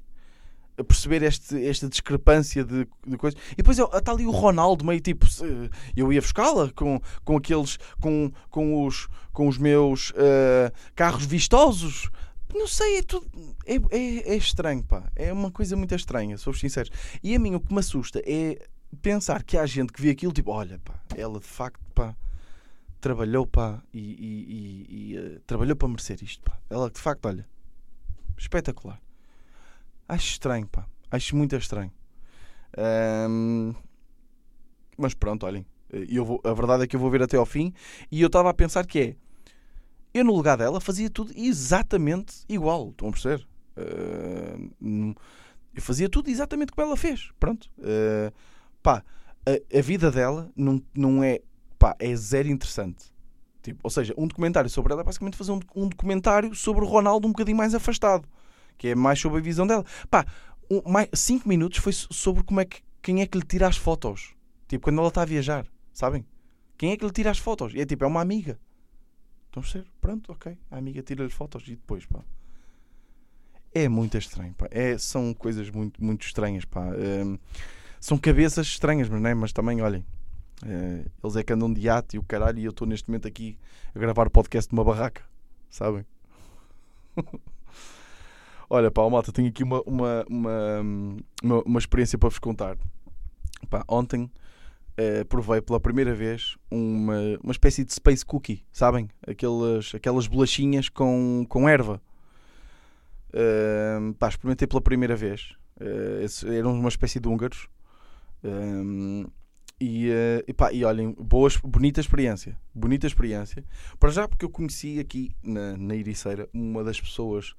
Perceber 0.88 1.22
este, 1.22 1.64
esta 1.68 1.88
discrepância 1.88 2.64
de, 2.64 2.88
de 3.06 3.18
coisas. 3.18 3.40
E 3.52 3.58
depois 3.58 3.78
está 3.78 4.12
ali 4.12 4.26
o 4.26 4.32
Ronaldo, 4.32 4.84
meio 4.84 5.00
tipo. 5.00 5.28
Eu 5.96 6.12
ia 6.12 6.22
buscá-la 6.22 6.72
com, 6.74 7.00
com 7.24 7.38
aqueles. 7.38 7.78
Com, 8.02 8.32
com, 8.50 8.86
os, 8.86 9.08
com 9.32 9.48
os 9.48 9.58
meus 9.58 10.10
uh, 10.12 10.72
carros 10.96 11.26
vistosos. 11.26 12.10
Não 12.54 12.68
sei, 12.68 12.98
é 12.98 13.02
tudo. 13.02 13.28
É, 13.66 13.76
é, 13.76 14.34
é, 14.34 14.36
estranho, 14.36 14.84
pá. 14.84 15.10
É 15.16 15.32
uma 15.32 15.52
coisa 15.52 15.76
muito 15.76 15.96
estranha, 15.96 16.38
sou 16.38 16.54
sinceros. 16.54 16.92
E 17.24 17.36
a 17.36 17.40
mim 17.40 17.56
o 17.56 17.60
que 17.60 17.74
me 17.74 17.80
assusta 17.80 18.22
é 18.26 18.68
pensar 19.02 19.44
que 19.44 19.58
há 19.58 19.66
gente 19.66 19.94
que 19.94 20.02
vê 20.02 20.10
aquilo 20.10 20.34
tipo, 20.34 20.52
olha, 20.52 20.80
pá, 20.80 21.00
ela 21.16 21.40
de 21.40 21.48
facto, 21.48 21.80
pá, 21.94 22.16
trabalhou, 23.00 23.48
pá, 23.48 23.82
e, 23.94 24.00
e, 24.00 24.88
e, 24.90 25.14
e 25.14 25.18
uh, 25.18 25.40
trabalhou 25.42 25.76
para 25.76 25.88
merecer 25.88 26.22
isto, 26.24 26.44
pá. 26.44 26.60
Ela 26.70 26.90
de 26.90 27.00
facto, 27.00 27.26
olha, 27.26 27.48
espetacular. 28.38 29.02
Acho 30.08 30.28
estranho, 30.32 30.68
pá. 30.68 30.86
Acho 31.10 31.36
muito 31.36 31.56
estranho. 31.56 31.92
Um, 32.78 33.74
mas 34.98 35.14
pronto, 35.14 35.46
olhem. 35.46 35.66
Eu 35.90 36.24
vou, 36.24 36.42
a 36.44 36.54
verdade 36.54 36.84
é 36.84 36.88
que 36.88 36.96
eu 36.96 37.00
vou 37.00 37.10
ver 37.10 37.22
até 37.22 37.36
ao 37.36 37.46
fim 37.46 37.74
e 38.10 38.22
eu 38.22 38.28
estava 38.28 38.50
a 38.50 38.54
pensar 38.54 38.86
que 38.86 39.00
é 39.00 39.16
eu, 40.14 40.26
no 40.26 40.34
lugar 40.34 40.58
dela, 40.58 40.82
fazia 40.82 41.10
tudo 41.10 41.32
exatamente 41.36 42.44
igual. 42.50 42.90
Estão 42.90 43.10
a 43.10 43.12
perceber? 43.12 43.48
Uh, 43.78 45.16
eu 45.74 45.82
fazia 45.82 46.10
tudo 46.10 46.30
exatamente 46.30 46.72
como 46.72 46.88
ela 46.88 46.98
fez. 46.98 47.30
Pronto. 47.40 47.70
Uh, 47.78 48.32
pá, 48.84 49.04
a, 49.46 49.78
a, 49.78 49.82
vida 49.82 50.12
dela 50.12 50.52
não, 50.56 50.82
não 50.94 51.24
é. 51.24 51.42
Pá, 51.80 51.96
é 52.00 52.14
zero 52.16 52.50
interessante. 52.50 53.06
Tipo, 53.62 53.80
ou 53.84 53.90
seja, 53.90 54.14
um 54.18 54.28
documentário 54.28 54.70
sobre 54.70 54.92
ela 54.92 55.02
é 55.02 55.06
basicamente 55.06 55.38
fazer 55.38 55.52
um, 55.52 55.60
um 55.76 55.88
documentário 55.88 56.54
sobre 56.56 56.84
o 56.84 56.88
Ronaldo 56.88 57.28
um 57.28 57.32
bocadinho 57.32 57.58
mais 57.58 57.74
afastado. 57.74 58.28
Que 58.78 58.90
é 58.90 58.96
mais 58.96 59.20
sobre 59.20 59.40
a 59.40 59.42
visão 59.42 59.66
dela. 59.66 59.86
Pá, 60.10 60.26
um, 60.70 60.82
mais, 60.90 61.08
cinco 61.14 61.48
minutos 61.48 61.80
foi 61.80 61.94
sobre 61.94 62.44
como 62.44 62.60
é 62.60 62.66
que, 62.66 62.82
quem 63.02 63.22
é 63.22 63.28
que 63.28 63.38
lhe 63.38 63.46
tira 63.46 63.68
as 63.68 63.78
fotos. 63.78 64.34
Tipo, 64.68 64.86
quando 64.86 65.00
ela 65.00 65.08
está 65.08 65.22
a 65.22 65.26
viajar. 65.26 65.66
Sabem? 65.94 66.26
Quem 66.78 66.92
é 66.92 66.98
que 66.98 67.06
lhe 67.06 67.12
tira 67.12 67.30
as 67.32 67.38
fotos? 67.38 67.74
E 67.74 67.80
é 67.80 67.86
tipo, 67.86 68.04
é 68.04 68.08
uma 68.08 68.22
amiga. 68.22 68.60
Estão 69.52 69.62
ser? 69.62 69.86
Pronto, 70.00 70.32
ok. 70.32 70.58
A 70.72 70.78
amiga 70.78 71.04
tira-lhe 71.04 71.30
fotos 71.30 71.68
e 71.68 71.72
depois, 71.72 72.06
pá. 72.06 72.22
É 73.74 73.90
muito 73.90 74.18
estranho, 74.18 74.54
pá. 74.54 74.70
É, 74.72 74.98
são 74.98 75.34
coisas 75.34 75.70
muito, 75.70 76.02
muito 76.02 76.26
estranhas, 76.26 76.64
pá. 76.64 76.88
Um, 76.88 77.38
são 78.00 78.18
cabeças 78.18 78.66
estranhas, 78.68 79.10
mas, 79.10 79.22
é? 79.26 79.34
mas 79.34 79.52
também, 79.52 79.82
olhem, 79.82 80.06
é, 80.66 81.06
eles 81.22 81.36
é 81.36 81.44
que 81.44 81.52
andam 81.52 81.72
de 81.72 81.82
iate 81.82 82.16
e 82.16 82.20
o 82.20 82.24
caralho, 82.24 82.60
e 82.60 82.64
eu 82.64 82.72
estou 82.72 82.88
neste 82.88 83.10
momento 83.10 83.28
aqui 83.28 83.58
a 83.94 84.00
gravar 84.00 84.26
o 84.26 84.32
podcast 84.32 84.70
de 84.70 84.74
uma 84.74 84.86
barraca, 84.86 85.22
sabem? 85.70 86.06
Olha, 88.70 88.90
pá, 88.90 89.10
malta, 89.10 89.34
tenho 89.34 89.50
aqui 89.50 89.64
uma, 89.64 89.82
uma, 89.82 90.26
uma, 90.30 90.82
uma, 91.44 91.62
uma 91.64 91.80
experiência 91.80 92.18
para 92.18 92.30
vos 92.30 92.40
contar. 92.40 92.78
Pá, 93.70 93.84
ontem 93.86 94.32
uh, 95.00 95.26
provei 95.26 95.62
pela 95.62 95.80
primeira 95.80 96.14
vez 96.14 96.58
uma, 96.70 97.18
uma 97.44 97.52
espécie 97.52 97.84
de 97.84 97.94
space 97.94 98.26
cookie, 98.26 98.66
sabem? 98.72 99.10
Aquelas, 99.26 99.94
aquelas 99.96 100.28
bolachinhas 100.28 100.90
com, 100.90 101.46
com 101.48 101.68
erva. 101.68 102.02
Uh, 103.30 104.14
pá, 104.16 104.30
experimentei 104.30 104.68
pela 104.68 104.82
primeira 104.82 105.16
vez. 105.16 105.56
Uh, 105.80 106.54
eram 106.54 106.74
uma 106.74 106.90
espécie 106.90 107.20
de 107.20 107.28
húngaros. 107.28 107.68
Um, 108.44 109.26
e, 109.80 110.10
uh, 110.10 110.44
e, 110.48 110.54
pá, 110.54 110.72
e 110.72 110.84
olhem, 110.84 111.14
boas, 111.14 111.58
bonita 111.58 112.00
experiência. 112.00 112.58
Bonita 112.74 113.08
experiência. 113.08 113.64
Para 114.00 114.12
já, 114.12 114.28
porque 114.28 114.46
eu 114.46 114.50
conheci 114.50 115.00
aqui 115.00 115.36
na, 115.42 115.76
na 115.76 115.96
Iriceira 115.96 116.48
uma 116.54 116.84
das 116.84 117.02
pessoas 117.02 117.56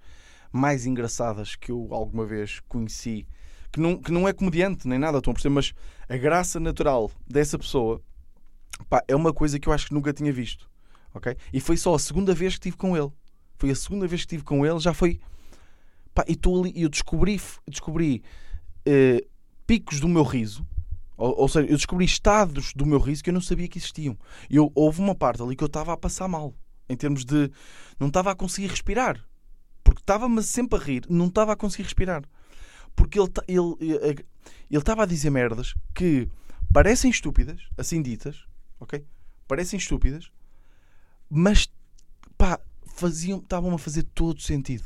mais 0.52 0.86
engraçadas 0.86 1.56
que 1.56 1.72
eu 1.72 1.88
alguma 1.90 2.26
vez 2.26 2.60
conheci. 2.68 3.26
Que 3.72 3.80
não, 3.80 3.96
que 3.96 4.12
não 4.12 4.28
é 4.28 4.32
comediante 4.32 4.86
nem 4.86 4.98
nada, 4.98 5.18
estão 5.18 5.30
a 5.30 5.34
perceber, 5.34 5.54
mas 5.54 5.72
a 6.08 6.16
graça 6.16 6.60
natural 6.60 7.10
dessa 7.26 7.58
pessoa 7.58 8.02
pá, 8.88 9.02
é 9.08 9.16
uma 9.16 9.32
coisa 9.32 9.58
que 9.58 9.68
eu 9.68 9.72
acho 9.72 9.86
que 9.86 9.94
nunca 9.94 10.12
tinha 10.12 10.32
visto. 10.32 10.68
ok? 11.14 11.34
E 11.52 11.60
foi 11.60 11.76
só 11.76 11.94
a 11.94 11.98
segunda 11.98 12.34
vez 12.34 12.54
que 12.54 12.58
estive 12.58 12.76
com 12.76 12.96
ele. 12.96 13.10
Foi 13.56 13.70
a 13.70 13.74
segunda 13.74 14.06
vez 14.06 14.20
que 14.20 14.26
estive 14.26 14.44
com 14.44 14.66
ele, 14.66 14.78
já 14.78 14.92
foi. 14.92 15.20
Pá, 16.14 16.24
e 16.28 16.38
ali, 16.46 16.82
eu 16.82 16.90
descobri, 16.90 17.40
descobri 17.66 18.22
uh, 18.86 19.26
picos 19.66 20.00
do 20.00 20.08
meu 20.08 20.22
riso 20.22 20.66
ou, 21.22 21.42
ou, 21.42 21.48
seja, 21.48 21.68
eu 21.68 21.76
descobri 21.76 22.04
estados 22.04 22.72
do 22.74 22.84
meu 22.84 22.98
riso 22.98 23.22
que 23.22 23.30
eu 23.30 23.34
não 23.34 23.40
sabia 23.40 23.68
que 23.68 23.78
existiam. 23.78 24.18
Eu, 24.50 24.72
houve 24.74 25.00
uma 25.00 25.14
parte 25.14 25.40
ali 25.40 25.54
que 25.54 25.62
eu 25.62 25.66
estava 25.66 25.92
a 25.92 25.96
passar 25.96 26.26
mal. 26.26 26.52
Em 26.88 26.96
termos 26.96 27.24
de. 27.24 27.48
Não 27.98 28.08
estava 28.08 28.32
a 28.32 28.34
conseguir 28.34 28.66
respirar. 28.66 29.24
Porque 29.84 30.00
estava-me 30.00 30.42
sempre 30.42 30.76
a 30.76 30.82
rir, 30.82 31.04
não 31.08 31.26
estava 31.26 31.52
a 31.52 31.56
conseguir 31.56 31.84
respirar. 31.84 32.24
Porque 32.94 33.18
ele 33.18 33.30
ele 34.72 34.80
estava 34.80 35.02
a 35.02 35.06
dizer 35.06 35.30
merdas 35.30 35.74
que 35.94 36.28
parecem 36.72 37.10
estúpidas, 37.10 37.60
assim 37.76 38.00
ditas, 38.00 38.44
ok? 38.80 39.04
Parecem 39.46 39.78
estúpidas, 39.78 40.30
mas 41.28 41.70
pá, 42.38 42.58
faziam, 42.86 43.38
estavam 43.38 43.74
a 43.74 43.78
fazer 43.78 44.02
todo 44.02 44.40
sentido. 44.40 44.84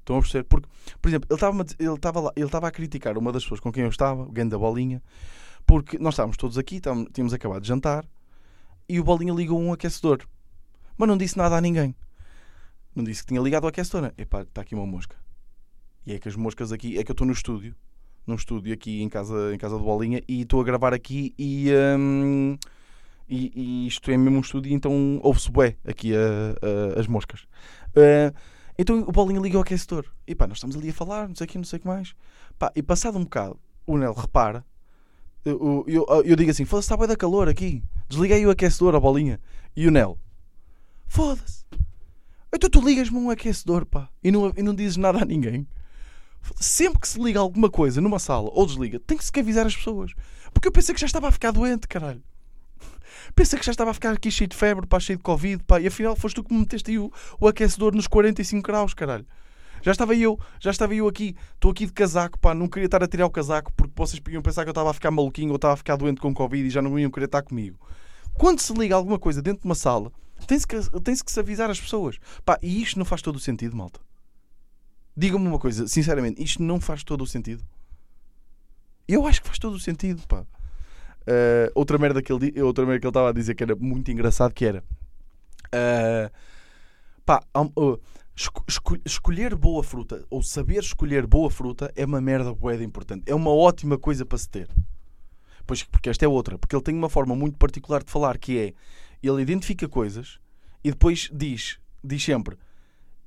Estão 0.00 0.16
a 0.16 0.20
perceber? 0.20 0.44
Porque, 0.44 0.68
por 1.00 1.08
exemplo, 1.08 1.28
ele 1.30 1.36
estava, 1.36 1.66
ele 1.78 1.94
estava 1.94 2.20
lá, 2.20 2.32
ele 2.34 2.46
estava 2.46 2.68
a 2.68 2.70
criticar 2.70 3.16
uma 3.16 3.32
das 3.32 3.44
pessoas 3.44 3.60
com 3.60 3.70
quem 3.70 3.84
eu 3.84 3.88
estava, 3.88 4.22
o 4.22 4.32
Ganda 4.32 4.58
Bolinha, 4.58 5.02
porque 5.64 5.98
nós 5.98 6.14
estávamos 6.14 6.36
todos 6.36 6.58
aqui, 6.58 6.76
estávamos, 6.76 7.08
tínhamos 7.12 7.32
acabado 7.32 7.62
de 7.62 7.68
jantar 7.68 8.04
e 8.88 8.98
o 8.98 9.04
Bolinha 9.04 9.32
ligou 9.32 9.60
um 9.60 9.72
aquecedor. 9.72 10.26
Mas 10.98 11.08
não 11.08 11.16
disse 11.16 11.38
nada 11.38 11.56
a 11.56 11.60
ninguém. 11.60 11.94
Não 12.94 13.04
disse 13.04 13.22
que 13.22 13.28
tinha 13.28 13.40
ligado 13.40 13.64
o 13.64 13.68
aquecedor. 13.68 14.12
Epá, 14.18 14.42
está 14.42 14.62
aqui 14.62 14.74
uma 14.74 14.86
mosca. 14.86 15.16
E 16.06 16.12
é 16.12 16.18
que 16.18 16.28
as 16.28 16.36
moscas 16.36 16.72
aqui. 16.72 16.98
É 16.98 17.04
que 17.04 17.10
eu 17.10 17.14
estou 17.14 17.26
no 17.26 17.32
estúdio. 17.32 17.74
Num 18.26 18.34
estúdio 18.34 18.72
aqui 18.72 19.02
em 19.02 19.08
casa, 19.08 19.54
em 19.54 19.58
casa 19.58 19.76
do 19.76 19.84
Bolinha 19.84 20.22
e 20.28 20.42
estou 20.42 20.60
a 20.60 20.64
gravar 20.64 20.92
aqui 20.92 21.34
e. 21.38 21.70
Um, 21.98 22.56
e, 23.28 23.52
e, 23.54 23.86
isto 23.86 24.10
é 24.10 24.16
mesmo 24.16 24.38
um 24.38 24.40
estúdio, 24.40 24.72
então 24.72 25.20
ouve-se 25.22 25.50
bué 25.52 25.76
aqui 25.86 26.12
a, 26.14 26.96
a, 26.96 27.00
as 27.00 27.06
moscas. 27.06 27.42
Uh, 27.90 28.34
então 28.76 29.04
o 29.06 29.12
Bolinha 29.12 29.40
liga 29.40 29.56
o 29.56 29.60
aquecedor. 29.60 30.04
E 30.26 30.34
pá, 30.34 30.46
nós 30.46 30.56
estamos 30.58 30.76
ali 30.76 30.90
a 30.90 30.92
falar, 30.92 31.28
não 31.28 31.34
sei 31.36 31.44
o 31.44 31.48
que, 31.48 31.56
não 31.56 31.64
sei 31.64 31.78
o 31.78 31.80
que 31.80 31.86
mais. 31.86 32.14
Pá, 32.58 32.72
e 32.74 32.82
passado 32.82 33.16
um 33.18 33.22
bocado, 33.22 33.58
o 33.86 33.96
Nel 33.96 34.12
repara 34.12 34.64
eu, 35.44 35.84
eu, 35.86 36.06
eu 36.24 36.36
digo 36.36 36.50
assim: 36.50 36.64
foda-se, 36.64 36.86
está 36.86 36.96
bem 36.96 37.08
da 37.08 37.16
calor 37.16 37.48
aqui. 37.48 37.82
Desliguei 38.08 38.44
o 38.44 38.50
aquecedor, 38.50 38.94
a 38.94 39.00
bolinha. 39.00 39.40
E 39.74 39.86
o 39.86 39.90
Nel: 39.90 40.18
foda-se. 41.06 41.64
Então 42.52 42.68
tu 42.68 42.80
ligas-me 42.80 43.16
um 43.16 43.30
aquecedor, 43.30 43.86
pá, 43.86 44.08
e 44.22 44.30
não, 44.30 44.52
e 44.56 44.62
não 44.62 44.74
dizes 44.74 44.96
nada 44.96 45.22
a 45.22 45.24
ninguém. 45.24 45.66
Sempre 46.56 47.00
que 47.00 47.08
se 47.08 47.20
liga 47.20 47.40
alguma 47.40 47.70
coisa 47.70 48.00
numa 48.00 48.18
sala 48.18 48.50
ou 48.52 48.66
desliga, 48.66 49.00
tem 49.00 49.16
que 49.16 49.24
se 49.24 49.32
avisar 49.38 49.66
as 49.66 49.76
pessoas. 49.76 50.12
Porque 50.52 50.68
eu 50.68 50.72
pensei 50.72 50.94
que 50.94 51.00
já 51.00 51.06
estava 51.06 51.28
a 51.28 51.32
ficar 51.32 51.50
doente, 51.50 51.86
caralho. 51.86 52.22
Pensei 53.34 53.58
que 53.58 53.64
já 53.64 53.72
estava 53.72 53.90
a 53.90 53.94
ficar 53.94 54.12
aqui 54.12 54.30
cheio 54.30 54.48
de 54.48 54.56
febre, 54.56 54.86
pá, 54.86 54.98
cheio 54.98 55.16
de 55.16 55.22
Covid, 55.22 55.62
pá, 55.64 55.80
e 55.80 55.86
afinal 55.86 56.16
foste 56.16 56.36
tu 56.36 56.44
que 56.44 56.52
me 56.52 56.60
meteste 56.60 56.90
aí 56.90 56.98
o, 56.98 57.10
o 57.38 57.46
aquecedor 57.46 57.94
nos 57.94 58.06
45 58.06 58.62
graus, 58.62 58.94
caralho. 58.94 59.26
Já 59.82 59.92
estava 59.92 60.14
eu, 60.14 60.38
já 60.58 60.70
estava 60.70 60.94
eu 60.94 61.08
aqui, 61.08 61.34
estou 61.54 61.70
aqui 61.70 61.86
de 61.86 61.92
casaco, 61.92 62.38
pá, 62.38 62.54
não 62.54 62.68
queria 62.68 62.86
estar 62.86 63.02
a 63.02 63.06
tirar 63.06 63.26
o 63.26 63.30
casaco 63.30 63.72
porque 63.74 63.94
vocês 63.96 64.20
podiam 64.20 64.42
pensar 64.42 64.62
que 64.64 64.68
eu 64.68 64.72
estava 64.72 64.90
a 64.90 64.94
ficar 64.94 65.10
maluquinho 65.10 65.50
ou 65.50 65.56
estava 65.56 65.74
a 65.74 65.76
ficar 65.76 65.96
doente 65.96 66.20
com 66.20 66.34
Covid 66.34 66.66
e 66.66 66.70
já 66.70 66.82
não 66.82 66.98
iam 66.98 67.10
querer 67.10 67.26
estar 67.26 67.42
comigo. 67.42 67.78
Quando 68.34 68.60
se 68.60 68.72
liga 68.74 68.94
alguma 68.94 69.18
coisa 69.18 69.40
dentro 69.40 69.62
de 69.62 69.66
uma 69.66 69.74
sala, 69.74 70.12
tem-se 70.46 70.66
que, 70.66 70.78
tem 71.00 71.14
que 71.14 71.32
se 71.32 71.40
avisar 71.40 71.70
as 71.70 71.80
pessoas. 71.80 72.18
Pá, 72.44 72.58
e 72.62 72.82
isto 72.82 72.98
não 72.98 73.06
faz 73.06 73.22
todo 73.22 73.36
o 73.36 73.40
sentido, 73.40 73.76
malta. 73.76 74.00
Digam-me 75.16 75.46
uma 75.46 75.58
coisa, 75.58 75.86
sinceramente, 75.88 76.42
isto 76.42 76.62
não 76.62 76.80
faz 76.80 77.02
todo 77.02 77.22
o 77.22 77.26
sentido. 77.26 77.62
Eu 79.08 79.26
acho 79.26 79.40
que 79.40 79.48
faz 79.48 79.58
todo 79.58 79.74
o 79.74 79.80
sentido, 79.80 80.26
pá. 80.26 80.42
Uh, 81.22 81.70
outra 81.74 81.98
merda 81.98 82.22
que 82.22 82.32
ele 82.32 82.62
outra 82.62 82.84
merda 82.86 83.00
que 83.00 83.06
ele 83.06 83.10
estava 83.10 83.28
a 83.28 83.32
dizer 83.32 83.54
que 83.54 83.62
era 83.62 83.76
muito 83.76 84.10
engraçado 84.10 84.54
que 84.54 84.64
era 84.64 84.82
uh, 85.66 86.32
pá, 87.26 87.42
uh, 87.54 88.00
Esco 88.40 88.96
escolher 89.04 89.54
boa 89.54 89.82
fruta 89.82 90.24
ou 90.30 90.42
saber 90.42 90.78
escolher 90.78 91.26
boa 91.26 91.50
fruta 91.50 91.92
é 91.94 92.06
uma 92.06 92.22
merda 92.22 92.54
boeda 92.54 92.82
importante. 92.82 93.24
É 93.26 93.34
uma 93.34 93.50
ótima 93.50 93.98
coisa 93.98 94.24
para 94.24 94.38
se 94.38 94.48
ter. 94.48 94.66
Pois, 95.66 95.82
porque 95.82 96.08
esta 96.08 96.24
é 96.24 96.28
outra. 96.28 96.56
Porque 96.56 96.74
ele 96.74 96.82
tem 96.82 96.94
uma 96.94 97.10
forma 97.10 97.36
muito 97.36 97.58
particular 97.58 98.02
de 98.02 98.10
falar 98.10 98.38
que 98.38 98.58
é 98.58 98.74
ele 99.22 99.42
identifica 99.42 99.86
coisas 99.86 100.40
e 100.82 100.90
depois 100.90 101.28
diz, 101.30 101.78
diz 102.02 102.24
sempre 102.24 102.56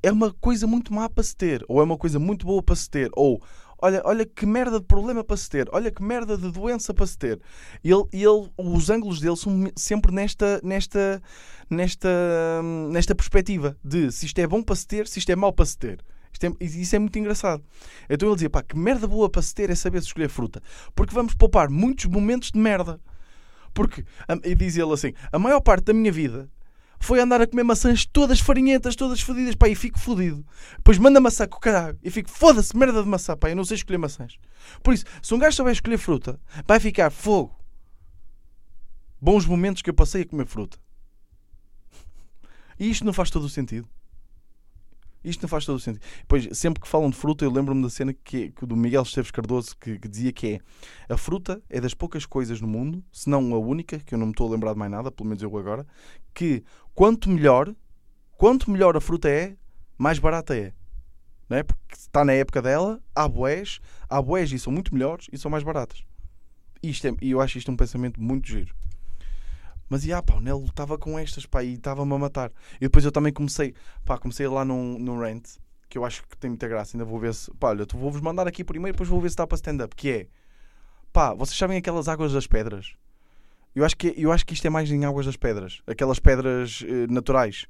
é 0.04 0.12
uma 0.12 0.34
coisa 0.34 0.68
muito 0.68 0.94
má 0.94 1.10
para 1.10 1.24
se 1.24 1.36
ter, 1.36 1.64
ou 1.68 1.80
é 1.80 1.84
uma 1.84 1.98
coisa 1.98 2.20
muito 2.20 2.46
boa 2.46 2.62
para 2.62 2.76
se 2.76 2.90
ter, 2.90 3.10
ou 3.14 3.42
olha, 3.82 4.02
olha 4.06 4.26
que 4.26 4.46
merda 4.46 4.80
de 4.80 4.86
problema 4.86 5.24
para 5.24 5.38
se 5.38 5.50
ter, 5.50 5.68
olha 5.72 5.90
que 5.90 6.04
merda 6.04 6.38
de 6.38 6.52
doença 6.52 6.94
para 6.94 7.08
se 7.08 7.18
ter. 7.18 7.42
Ele, 7.84 8.04
ele, 8.12 8.50
os 8.58 8.90
ângulos 8.90 9.22
dele 9.22 9.38
são 9.38 9.72
sempre 9.76 10.14
nesta, 10.14 10.60
nesta, 10.62 11.22
nesta, 11.70 12.10
nesta 12.92 13.16
perspectiva 13.16 13.78
de 13.84 14.12
se 14.12 14.26
isto 14.26 14.40
é 14.40 14.46
bom 14.46 14.62
para 14.62 14.76
se 14.76 14.86
ter, 14.86 15.08
se 15.08 15.20
isto 15.20 15.32
é 15.32 15.36
mau 15.36 15.54
para 15.54 15.66
se 15.66 15.78
ter. 15.78 16.04
Isto 16.34 16.48
é, 16.48 16.66
isso 16.66 16.96
é 16.96 17.00
muito 17.00 17.18
engraçado. 17.18 17.64
Então 18.10 18.28
ele 18.28 18.36
dizia: 18.36 18.50
pá, 18.50 18.64
que 18.64 18.76
merda 18.76 19.08
boa 19.08 19.30
para 19.30 19.42
se 19.42 19.54
ter 19.54 19.70
é 19.70 19.76
saber 19.76 20.00
escolher 20.00 20.30
fruta. 20.30 20.62
Porque 20.96 21.14
vamos 21.14 21.36
poupar 21.36 21.70
muitos 21.70 22.06
momentos 22.06 22.52
de 22.52 22.58
merda. 22.58 23.00
Porque, 23.72 24.04
e 24.44 24.56
diz 24.56 24.76
ele 24.76 24.92
assim: 24.92 25.14
a 25.32 25.38
maior 25.38 25.62
parte 25.62 25.86
da 25.86 25.94
minha 25.94 26.12
vida 26.12 26.50
foi 27.04 27.20
andar 27.20 27.42
a 27.42 27.48
comer 27.48 27.64
maçãs 27.64 28.06
todas 28.06 28.40
farinhentas, 28.40 28.96
todas 28.96 29.20
fodidas, 29.20 29.56
pá, 29.56 29.68
e 29.68 29.76
fico 29.76 30.00
fodido. 30.00 30.46
Depois 30.78 30.98
manda 30.98 31.20
maçã 31.20 31.46
com 31.46 31.58
o 31.58 31.60
caralho 31.60 32.00
e 32.02 32.10
fico, 32.10 32.30
foda-se, 32.30 32.76
merda 32.78 33.04
de 33.04 33.10
maçã, 33.10 33.36
pá, 33.36 33.50
eu 33.50 33.56
não 33.58 33.66
sei 33.66 33.76
escolher 33.76 33.98
maçãs. 33.98 34.38
Por 34.82 34.94
isso, 34.94 35.04
se 35.22 35.34
um 35.34 35.38
gajo 35.38 35.58
souber 35.58 35.74
escolher 35.74 35.98
fruta, 35.98 36.40
vai 36.66 36.80
ficar 36.80 37.10
fogo. 37.10 37.60
Bons 39.20 39.46
momentos 39.46 39.82
que 39.82 39.90
eu 39.90 39.94
passei 39.94 40.22
a 40.22 40.26
comer 40.26 40.46
fruta. 40.46 40.78
E 42.80 42.90
isto 42.90 43.06
não 43.06 43.12
faz 43.12 43.30
todo 43.30 43.44
o 43.44 43.50
sentido. 43.50 43.88
Isto 45.24 45.44
não 45.44 45.50
faz 45.50 45.66
todo 45.66 45.78
o 45.78 45.80
sentido. 45.80 46.04
Pois, 46.28 46.48
sempre 46.52 46.82
que 46.82 46.88
falam 46.88 47.10
de 47.10 47.16
fruta, 47.16 47.46
eu 47.46 47.52
lembro-me 47.52 47.82
da 47.82 47.90
cena 47.90 48.14
que, 48.14 48.52
que 48.52 48.66
do 48.66 48.76
Miguel 48.76 49.04
Esteves 49.04 49.32
Cardoso 49.32 49.76
que, 49.80 49.98
que, 49.98 50.08
dizia 50.08 50.34
que 50.34 50.48
é 50.56 51.14
a 51.14 51.18
fruta 51.18 51.62
é 51.70 51.80
das 51.80 51.94
poucas 51.94 52.26
coisas 52.26 52.60
no 52.60 52.68
mundo, 52.68 53.04
se 53.12 53.30
não 53.30 53.54
a 53.54 53.58
única, 53.58 54.00
que 54.00 54.14
eu 54.14 54.20
não 54.20 54.28
me 54.28 54.32
estou 54.32 54.48
a 54.48 54.52
lembrar 54.52 54.74
de 54.74 54.80
mais 54.80 54.92
nada, 54.92 55.12
pelo 55.12 55.30
menos 55.30 55.42
eu 55.42 55.58
agora, 55.58 55.88
que 56.34 56.64
quanto 56.94 57.30
melhor, 57.30 57.74
quanto 58.38 58.70
melhor 58.70 58.98
a 58.98 59.02
fruta 59.02 59.30
é, 59.30 59.56
mais 59.98 60.20
barata 60.20 60.56
é. 60.56 60.74
Não 61.50 61.58
é? 61.58 61.64
Porque 61.64 61.96
está 61.96 62.26
na 62.26 62.34
época 62.34 62.62
dela, 62.62 63.02
há 63.16 63.28
boés, 63.28 63.80
há 64.10 64.22
boés 64.22 64.52
e 64.52 64.60
são 64.60 64.74
muito 64.74 64.94
melhores 64.94 65.28
e 65.32 65.38
são 65.38 65.50
mais 65.50 65.64
baratas. 65.64 66.04
Isto 66.82 67.08
é, 67.08 67.16
e 67.22 67.32
eu 67.32 67.40
acho 67.40 67.58
isto 67.58 67.72
um 67.72 67.78
pensamento 67.78 68.22
muito 68.22 68.48
giro. 68.48 68.76
Mas, 69.94 70.10
ah, 70.10 70.24
pá, 70.24 70.34
o 70.34 70.42
Nelo 70.42 70.66
estava 70.66 70.98
com 70.98 71.20
estas, 71.20 71.46
pá, 71.46 71.64
e 71.64 71.76
estava-me 71.76 72.12
a 72.12 72.18
matar. 72.18 72.52
E 72.78 72.80
depois 72.80 73.06
eu 73.06 73.12
também 73.12 73.32
comecei, 73.32 73.76
pá, 74.04 74.18
comecei 74.18 74.48
lá 74.48 74.66
num, 74.66 74.98
num 74.98 75.20
rant, 75.20 75.48
que 75.88 76.00
eu 76.00 76.04
acho 76.04 76.24
que 76.28 76.36
tem 76.36 76.50
muita 76.50 76.68
graça, 76.68 76.98
ainda 76.98 77.06
vou 77.06 77.20
ver 77.20 77.32
se, 77.32 77.54
pá, 77.60 77.70
olha, 77.70 77.86
vou-vos 77.94 78.20
mandar 78.20 78.48
aqui 78.48 78.64
primeiro, 78.64 78.96
depois 78.96 79.08
vou 79.08 79.22
ver 79.22 79.30
se 79.30 79.34
está 79.34 79.46
para 79.46 79.56
stand-up, 79.56 79.96
que 79.96 80.10
é, 80.10 80.28
pá, 81.12 81.36
vocês 81.36 81.56
sabem 81.56 81.78
aquelas 81.78 82.08
águas 82.08 82.34
das 82.34 82.48
pedras? 82.48 82.96
Eu 83.76 83.86
acho 83.86 83.96
que, 83.96 84.16
eu 84.18 84.32
acho 84.32 84.44
que 84.48 84.56
isto 84.56 84.66
é 84.66 84.70
mais 84.72 84.90
em 84.90 85.06
águas 85.06 85.28
das 85.28 85.38
pedras, 85.38 85.84
aquelas 85.86 86.18
pedras 86.18 86.84
eh, 86.88 87.06
naturais, 87.08 87.68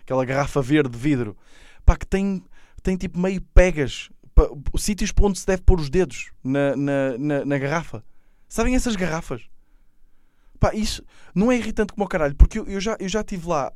aquela 0.00 0.24
garrafa 0.24 0.62
verde 0.62 0.88
de 0.88 0.96
vidro, 0.96 1.36
pá, 1.84 1.94
que 1.94 2.06
tem, 2.06 2.42
tem 2.82 2.96
tipo 2.96 3.20
meio 3.20 3.42
pegas, 3.52 4.08
pá, 4.34 4.44
sítios 4.78 5.12
para 5.12 5.26
onde 5.26 5.38
se 5.38 5.46
deve 5.46 5.60
pôr 5.60 5.78
os 5.78 5.90
dedos 5.90 6.30
na, 6.42 6.74
na, 6.74 7.18
na, 7.18 7.44
na 7.44 7.58
garrafa. 7.58 8.02
Sabem 8.48 8.74
essas 8.74 8.96
garrafas? 8.96 9.46
Pá, 10.58 10.74
isso 10.74 11.02
não 11.34 11.50
é 11.50 11.56
irritante 11.56 11.92
como 11.92 12.04
o 12.04 12.08
caralho, 12.08 12.34
porque 12.36 12.58
eu, 12.58 12.66
eu 12.66 12.80
já, 12.80 12.96
eu 12.98 13.08
já 13.08 13.20
estive 13.20 13.48
lá, 13.48 13.72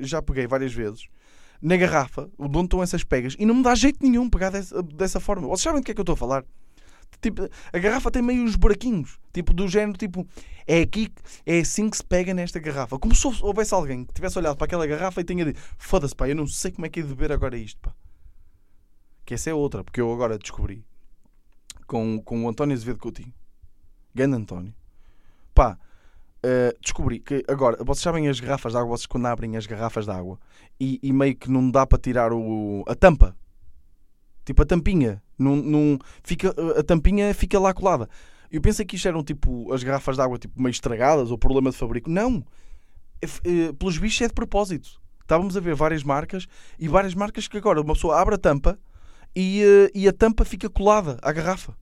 já 0.00 0.22
peguei 0.22 0.46
várias 0.46 0.72
vezes 0.72 1.08
na 1.60 1.76
garrafa, 1.76 2.28
onde 2.38 2.58
estão 2.58 2.82
essas 2.82 3.04
pegas, 3.04 3.34
e 3.38 3.46
não 3.46 3.54
me 3.54 3.62
dá 3.62 3.74
jeito 3.74 3.98
nenhum 4.02 4.28
pegar 4.28 4.50
dessa, 4.50 4.82
dessa 4.82 5.18
forma. 5.18 5.48
Vocês 5.48 5.62
sabem 5.62 5.80
do 5.80 5.84
que 5.84 5.92
é 5.92 5.94
que 5.94 6.00
eu 6.00 6.02
estou 6.02 6.12
a 6.12 6.16
falar? 6.16 6.44
Tipo, 7.22 7.48
a 7.72 7.78
garrafa 7.78 8.10
tem 8.10 8.20
meio 8.20 8.42
uns 8.42 8.54
buraquinhos, 8.54 9.18
tipo, 9.32 9.54
do 9.54 9.66
género, 9.66 9.96
tipo, 9.96 10.26
é 10.66 10.82
aqui, 10.82 11.10
é 11.46 11.60
assim 11.60 11.88
que 11.88 11.96
se 11.96 12.04
pega 12.04 12.34
nesta 12.34 12.58
garrafa. 12.58 12.98
Como 12.98 13.14
se 13.14 13.26
houvesse 13.42 13.72
alguém 13.72 14.04
que 14.04 14.12
tivesse 14.12 14.38
olhado 14.38 14.56
para 14.56 14.66
aquela 14.66 14.86
garrafa 14.86 15.20
e 15.22 15.24
tenha 15.24 15.44
dito: 15.44 15.58
foda-se, 15.78 16.14
pá, 16.14 16.28
eu 16.28 16.36
não 16.36 16.46
sei 16.46 16.70
como 16.70 16.84
é 16.84 16.90
que 16.90 17.00
é 17.00 17.02
de 17.02 17.08
beber 17.08 17.32
agora 17.32 17.56
isto, 17.56 17.80
pá. 17.80 17.94
Que 19.24 19.32
essa 19.32 19.48
é 19.48 19.54
outra, 19.54 19.82
porque 19.82 20.02
eu 20.02 20.12
agora 20.12 20.38
descobri 20.38 20.84
com, 21.86 22.20
com 22.20 22.44
o 22.44 22.48
António 22.48 22.74
Azevedo 22.74 22.98
Coutinho, 22.98 23.32
grande 24.14 24.36
António, 24.36 24.74
Pá, 25.54 25.78
uh, 26.44 26.78
descobri 26.80 27.20
que 27.20 27.44
agora, 27.48 27.76
vocês 27.84 28.02
sabem 28.02 28.28
as 28.28 28.40
garrafas 28.40 28.72
de 28.72 28.78
água, 28.78 28.96
vocês 28.96 29.06
quando 29.06 29.26
abrem 29.26 29.56
as 29.56 29.66
garrafas 29.66 30.04
de 30.04 30.10
água 30.10 30.38
e, 30.78 30.98
e 31.02 31.12
meio 31.12 31.36
que 31.36 31.50
não 31.50 31.70
dá 31.70 31.86
para 31.86 31.98
tirar 31.98 32.32
o, 32.32 32.84
a 32.86 32.94
tampa. 32.94 33.36
Tipo 34.44 34.62
a 34.62 34.66
tampinha. 34.66 35.22
Num, 35.38 35.98
fica, 36.22 36.54
a 36.78 36.82
tampinha 36.82 37.32
fica 37.34 37.58
lá 37.58 37.72
colada. 37.72 38.08
Eu 38.50 38.60
pensei 38.60 38.84
que 38.84 38.96
isto 38.96 39.08
eram 39.08 39.24
tipo 39.24 39.72
as 39.72 39.82
garrafas 39.82 40.16
de 40.16 40.22
água 40.22 40.38
tipo, 40.38 40.60
meio 40.60 40.70
estragadas 40.70 41.30
ou 41.30 41.38
problema 41.38 41.70
de 41.70 41.76
fabrico. 41.76 42.10
Não! 42.10 42.44
É, 43.22 43.26
é, 43.26 43.72
pelos 43.72 43.96
bichos 43.98 44.20
é 44.20 44.28
de 44.28 44.34
propósito. 44.34 45.00
Estávamos 45.20 45.56
a 45.56 45.60
ver 45.60 45.74
várias 45.74 46.04
marcas 46.04 46.46
e 46.78 46.86
várias 46.86 47.14
marcas 47.14 47.48
que 47.48 47.56
agora 47.56 47.80
uma 47.80 47.94
pessoa 47.94 48.20
abre 48.20 48.34
a 48.34 48.38
tampa 48.38 48.78
e, 49.34 49.64
uh, 49.64 49.90
e 49.94 50.06
a 50.06 50.12
tampa 50.12 50.44
fica 50.44 50.68
colada 50.68 51.18
à 51.22 51.32
garrafa. 51.32 51.74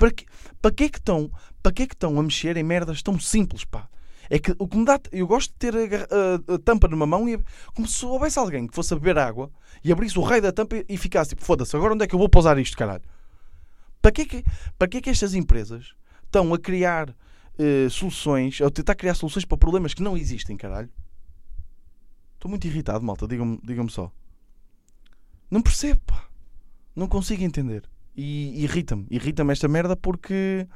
Para 0.00 0.10
que, 0.10 0.24
para 0.62 0.70
que 0.70 0.84
é 0.84 0.88
que 0.88 0.96
estão, 0.96 1.30
para 1.62 1.72
que 1.72 1.82
é 1.82 1.86
que 1.86 1.92
estão 1.92 2.18
a 2.18 2.22
mexer 2.22 2.56
em 2.56 2.62
merdas 2.62 3.02
tão 3.02 3.20
simples, 3.20 3.66
pá? 3.66 3.86
É 4.30 4.38
que 4.38 4.56
o 4.58 4.66
que 4.66 4.74
me 4.78 4.86
dá. 4.86 4.98
Eu 5.12 5.26
gosto 5.26 5.50
de 5.50 5.58
ter 5.58 5.76
a, 5.76 5.80
a, 5.80 6.54
a, 6.54 6.58
tampa 6.58 6.88
numa 6.88 7.04
mão 7.04 7.28
e 7.28 7.38
como 7.74 7.86
se 7.86 8.06
houvesse 8.06 8.38
alguém 8.38 8.66
que 8.66 8.74
fosse 8.74 8.94
a 8.94 8.96
beber 8.96 9.18
água 9.18 9.50
e 9.84 9.92
abrisse 9.92 10.18
o 10.18 10.22
rei 10.22 10.40
da 10.40 10.52
tampa 10.52 10.76
e 10.88 10.96
ficasse 10.96 11.30
tipo, 11.30 11.44
foda-se, 11.44 11.76
agora 11.76 11.92
onde 11.92 12.04
é 12.04 12.06
que 12.06 12.14
eu 12.14 12.18
vou 12.18 12.30
pousar 12.30 12.56
isto, 12.58 12.78
caralho? 12.78 13.02
Para 14.00 14.10
que 14.10 14.22
é 14.22 14.24
que, 14.24 14.44
para 14.78 14.88
que, 14.88 14.96
é 14.96 15.00
que 15.02 15.10
estas 15.10 15.34
empresas 15.34 15.92
estão 16.24 16.54
a 16.54 16.58
criar 16.58 17.10
uh, 17.10 17.90
soluções, 17.90 18.58
a 18.62 18.70
tentar 18.70 18.94
criar 18.94 19.12
soluções 19.12 19.44
para 19.44 19.58
problemas 19.58 19.92
que 19.92 20.02
não 20.02 20.16
existem, 20.16 20.56
caralho? 20.56 20.88
Estou 22.36 22.48
muito 22.48 22.66
irritado, 22.66 23.04
malta, 23.04 23.28
digam-me 23.28 23.60
digam 23.62 23.86
só. 23.86 24.10
Não 25.50 25.60
percebo, 25.60 26.00
pá. 26.06 26.24
Não 26.96 27.06
consigo 27.06 27.42
entender. 27.42 27.86
E 28.16 28.62
irrita-me. 28.62 29.06
Irrita-me 29.10 29.52
esta 29.52 29.68
merda 29.68 29.96
porque. 29.96 30.66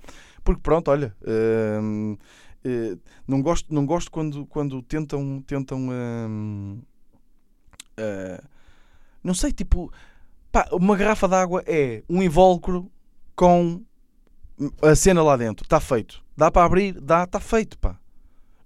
Porque 0.42 0.60
pronto, 0.60 0.90
olha. 0.90 1.14
Uh, 1.22 2.12
uh, 2.14 3.00
não 3.26 3.42
gosto, 3.42 3.72
não 3.72 3.84
gosto 3.86 4.10
quando, 4.10 4.46
quando 4.46 4.82
tentam. 4.82 5.42
tentam 5.46 5.88
uh, 5.88 6.82
não 9.22 9.34
sei, 9.34 9.52
tipo. 9.52 9.92
Pá, 10.52 10.68
uma 10.72 10.96
garrafa 10.96 11.26
de 11.26 11.34
água 11.34 11.64
é 11.66 12.04
um 12.08 12.22
invólucro 12.22 12.90
com 13.34 13.82
a 14.82 14.94
cena 14.94 15.22
lá 15.22 15.36
dentro. 15.36 15.64
Está 15.64 15.80
feito. 15.80 16.22
Dá 16.36 16.50
para 16.50 16.64
abrir? 16.64 17.00
Dá, 17.00 17.24
está 17.24 17.40
feito, 17.40 17.78
pá. 17.78 17.98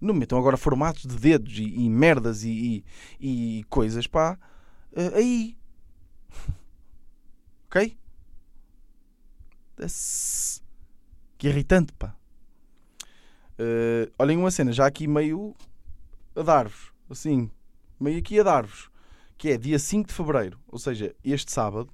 Não 0.00 0.14
metam 0.14 0.38
agora 0.38 0.56
formatos 0.56 1.02
de 1.02 1.16
dedos 1.16 1.58
e, 1.58 1.64
e 1.64 1.88
merdas 1.90 2.44
e, 2.44 2.84
e, 3.20 3.58
e, 3.60 3.64
coisas, 3.64 4.06
pá. 4.06 4.38
Uh, 4.92 5.16
aí. 5.16 5.56
ok? 7.66 7.96
Que 11.36 11.48
irritante, 11.48 11.92
pá. 11.92 12.14
Uh, 13.58 14.10
olhem 14.18 14.36
uma 14.36 14.50
cena, 14.50 14.72
já 14.72 14.86
aqui 14.86 15.06
meio 15.06 15.54
a 16.34 16.42
dar-vos, 16.42 16.92
assim, 17.10 17.50
meio 17.98 18.18
aqui 18.18 18.38
a 18.38 18.42
dar-vos, 18.44 18.88
que 19.36 19.50
é 19.50 19.58
dia 19.58 19.78
5 19.78 20.08
de 20.08 20.14
Fevereiro, 20.14 20.58
ou 20.68 20.78
seja, 20.78 21.14
este 21.24 21.52
sábado. 21.52 21.90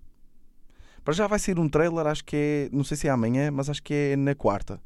Para 1.02 1.14
já 1.14 1.26
vai 1.26 1.38
ser 1.38 1.58
um 1.58 1.68
trailer, 1.68 2.06
acho 2.06 2.24
que 2.24 2.36
é, 2.36 2.68
não 2.70 2.84
sei 2.84 2.96
se 2.96 3.08
é 3.08 3.10
amanhã, 3.10 3.50
mas 3.50 3.70
acho 3.70 3.82
que 3.82 3.94
é 3.94 4.16
na 4.16 4.34
quarta 4.34 4.80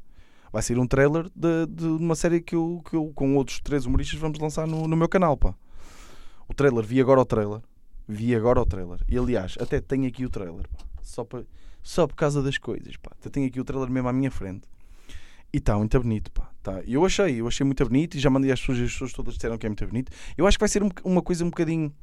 vai 0.51 0.61
ser 0.61 0.77
um 0.79 0.87
trailer 0.87 1.29
de, 1.35 1.65
de 1.67 1.85
uma 1.85 2.15
série 2.15 2.41
que 2.41 2.55
eu, 2.55 2.81
que 2.89 2.95
eu, 2.95 3.11
com 3.13 3.35
outros 3.35 3.59
três 3.59 3.85
humoristas, 3.85 4.19
vamos 4.19 4.39
lançar 4.39 4.67
no, 4.67 4.87
no 4.87 4.97
meu 4.97 5.07
canal, 5.07 5.37
pá. 5.37 5.53
O 6.47 6.53
trailer, 6.53 6.83
vi 6.83 6.99
agora 6.99 7.21
o 7.21 7.25
trailer. 7.25 7.61
Vi 8.07 8.35
agora 8.35 8.59
o 8.59 8.65
trailer. 8.65 8.99
E 9.07 9.17
aliás, 9.17 9.55
até 9.59 9.79
tenho 9.79 10.07
aqui 10.07 10.25
o 10.25 10.29
trailer, 10.29 10.67
pá. 10.67 10.83
Só, 11.01 11.23
para, 11.23 11.45
só 11.81 12.07
por 12.07 12.15
causa 12.15 12.41
das 12.41 12.57
coisas, 12.57 12.95
pá. 12.97 13.11
Até 13.19 13.29
tenho 13.29 13.47
aqui 13.47 13.59
o 13.59 13.63
trailer 13.63 13.89
mesmo 13.89 14.09
à 14.09 14.13
minha 14.13 14.31
frente. 14.31 14.67
E 15.51 15.57
está 15.57 15.75
muito 15.77 15.99
bonito, 15.99 16.31
pá. 16.31 16.49
Tá. 16.61 16.81
Eu 16.85 17.05
achei, 17.05 17.41
eu 17.41 17.47
achei 17.47 17.65
muito 17.65 17.83
bonito 17.85 18.15
e 18.15 18.19
já 18.19 18.29
mandei 18.29 18.51
às 18.51 18.59
pessoas, 18.59 18.79
as 18.79 18.91
pessoas 18.91 19.13
todas 19.13 19.35
disseram 19.35 19.57
que 19.57 19.65
é 19.65 19.69
muito 19.69 19.85
bonito. 19.87 20.11
Eu 20.37 20.45
acho 20.45 20.57
que 20.57 20.61
vai 20.61 20.69
ser 20.69 20.83
um, 20.83 20.89
uma 21.03 21.21
coisa 21.21 21.43
um 21.43 21.49
bocadinho. 21.49 21.93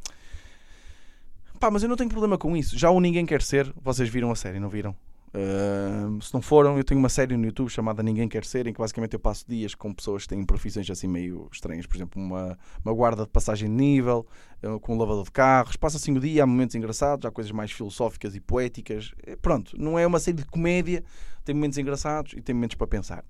Pá, 1.61 1.71
mas 1.71 1.83
eu 1.83 1.89
não 1.89 1.97
tenho 1.97 2.11
problema 2.11 2.37
com 2.37 2.57
isso. 2.57 2.77
Já 2.79 2.91
o 2.91 3.01
Ninguém 3.01 3.25
Quer 3.25 3.43
Ser, 3.43 3.73
vocês 3.81 4.09
viram 4.09 4.31
a 4.31 4.37
série, 4.37 4.59
não 4.59 4.69
viram? 4.69 4.97
Uh, 5.37 6.23
se 6.23 6.33
não 6.33 6.41
foram, 6.41 6.79
eu 6.79 6.85
tenho 6.85 6.99
uma 6.99 7.11
série 7.11 7.37
no 7.37 7.45
YouTube 7.45 7.69
chamada 7.69 8.03
Ninguém 8.03 8.27
Quer 8.27 8.43
Ser, 8.43 8.67
em 8.67 8.73
que 8.73 8.79
basicamente 8.79 9.13
eu 9.13 9.21
passo 9.21 9.45
dias 9.47 9.75
com 9.75 9.93
pessoas 9.93 10.23
que 10.23 10.31
têm 10.31 10.43
profissões 10.43 10.89
assim 10.89 11.07
meio 11.07 11.47
estranhas. 11.53 11.87
Por 11.87 11.95
exemplo, 11.95 12.23
uma, 12.23 12.59
uma 12.83 12.95
guarda 12.95 13.25
de 13.25 13.29
passagem 13.29 13.69
de 13.69 13.75
nível, 13.75 14.27
uh, 14.63 14.81
com 14.81 14.95
um 14.95 14.99
lavador 14.99 15.25
de 15.25 15.31
carros. 15.31 15.77
Passa 15.77 15.99
assim 15.99 16.17
o 16.17 16.21
dia, 16.21 16.43
há 16.43 16.47
momentos 16.47 16.75
engraçados, 16.75 17.27
há 17.27 17.31
coisas 17.31 17.53
mais 17.53 17.71
filosóficas 17.71 18.35
e 18.35 18.41
poéticas. 18.41 19.13
Eh, 19.27 19.37
pronto, 19.37 19.79
não 19.79 19.99
é 19.99 20.07
uma 20.07 20.19
série 20.19 20.39
de 20.39 20.47
comédia, 20.47 21.05
tem 21.45 21.55
momentos 21.55 21.77
engraçados 21.77 22.33
e 22.33 22.41
tem 22.41 22.55
momentos 22.55 22.77
para 22.77 22.87
pensar. 22.87 23.23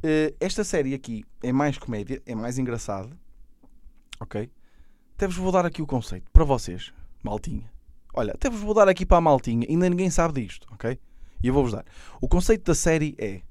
Uh, 0.00 0.36
esta 0.38 0.62
série 0.62 0.92
aqui 0.92 1.24
é 1.42 1.52
mais 1.52 1.78
comédia, 1.78 2.20
é 2.26 2.34
mais 2.34 2.58
engraçado. 2.58 3.16
Ok? 4.20 4.50
Até 5.16 5.26
vos 5.26 5.36
vou 5.36 5.50
dar 5.50 5.64
aqui 5.64 5.80
o 5.80 5.86
conceito 5.86 6.30
para 6.30 6.44
vocês, 6.44 6.92
maltinha. 7.22 7.72
Olha, 8.12 8.34
até 8.34 8.50
vos 8.50 8.60
vou 8.60 8.74
dar 8.74 8.88
aqui 8.90 9.06
para 9.06 9.16
a 9.16 9.20
maltinha, 9.22 9.66
ainda 9.70 9.88
ninguém 9.88 10.10
sabe 10.10 10.42
disto, 10.42 10.68
ok? 10.70 10.98
E 11.44 11.48
eu 11.48 11.52
vou-vos 11.52 11.72
dar. 11.72 11.84
O 12.22 12.26
conceito 12.26 12.64
da 12.64 12.74
série 12.74 13.14
é: 13.18 13.42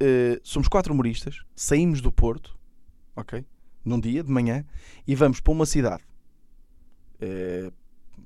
uh, 0.00 0.40
somos 0.44 0.68
quatro 0.68 0.94
humoristas, 0.94 1.40
saímos 1.52 2.00
do 2.00 2.12
Porto, 2.12 2.56
ok? 3.16 3.44
Num 3.84 3.98
dia 3.98 4.22
de 4.22 4.30
manhã 4.30 4.64
e 5.04 5.16
vamos 5.16 5.40
para 5.40 5.52
uma 5.52 5.66
cidade. 5.66 6.04
Uh, 7.20 7.72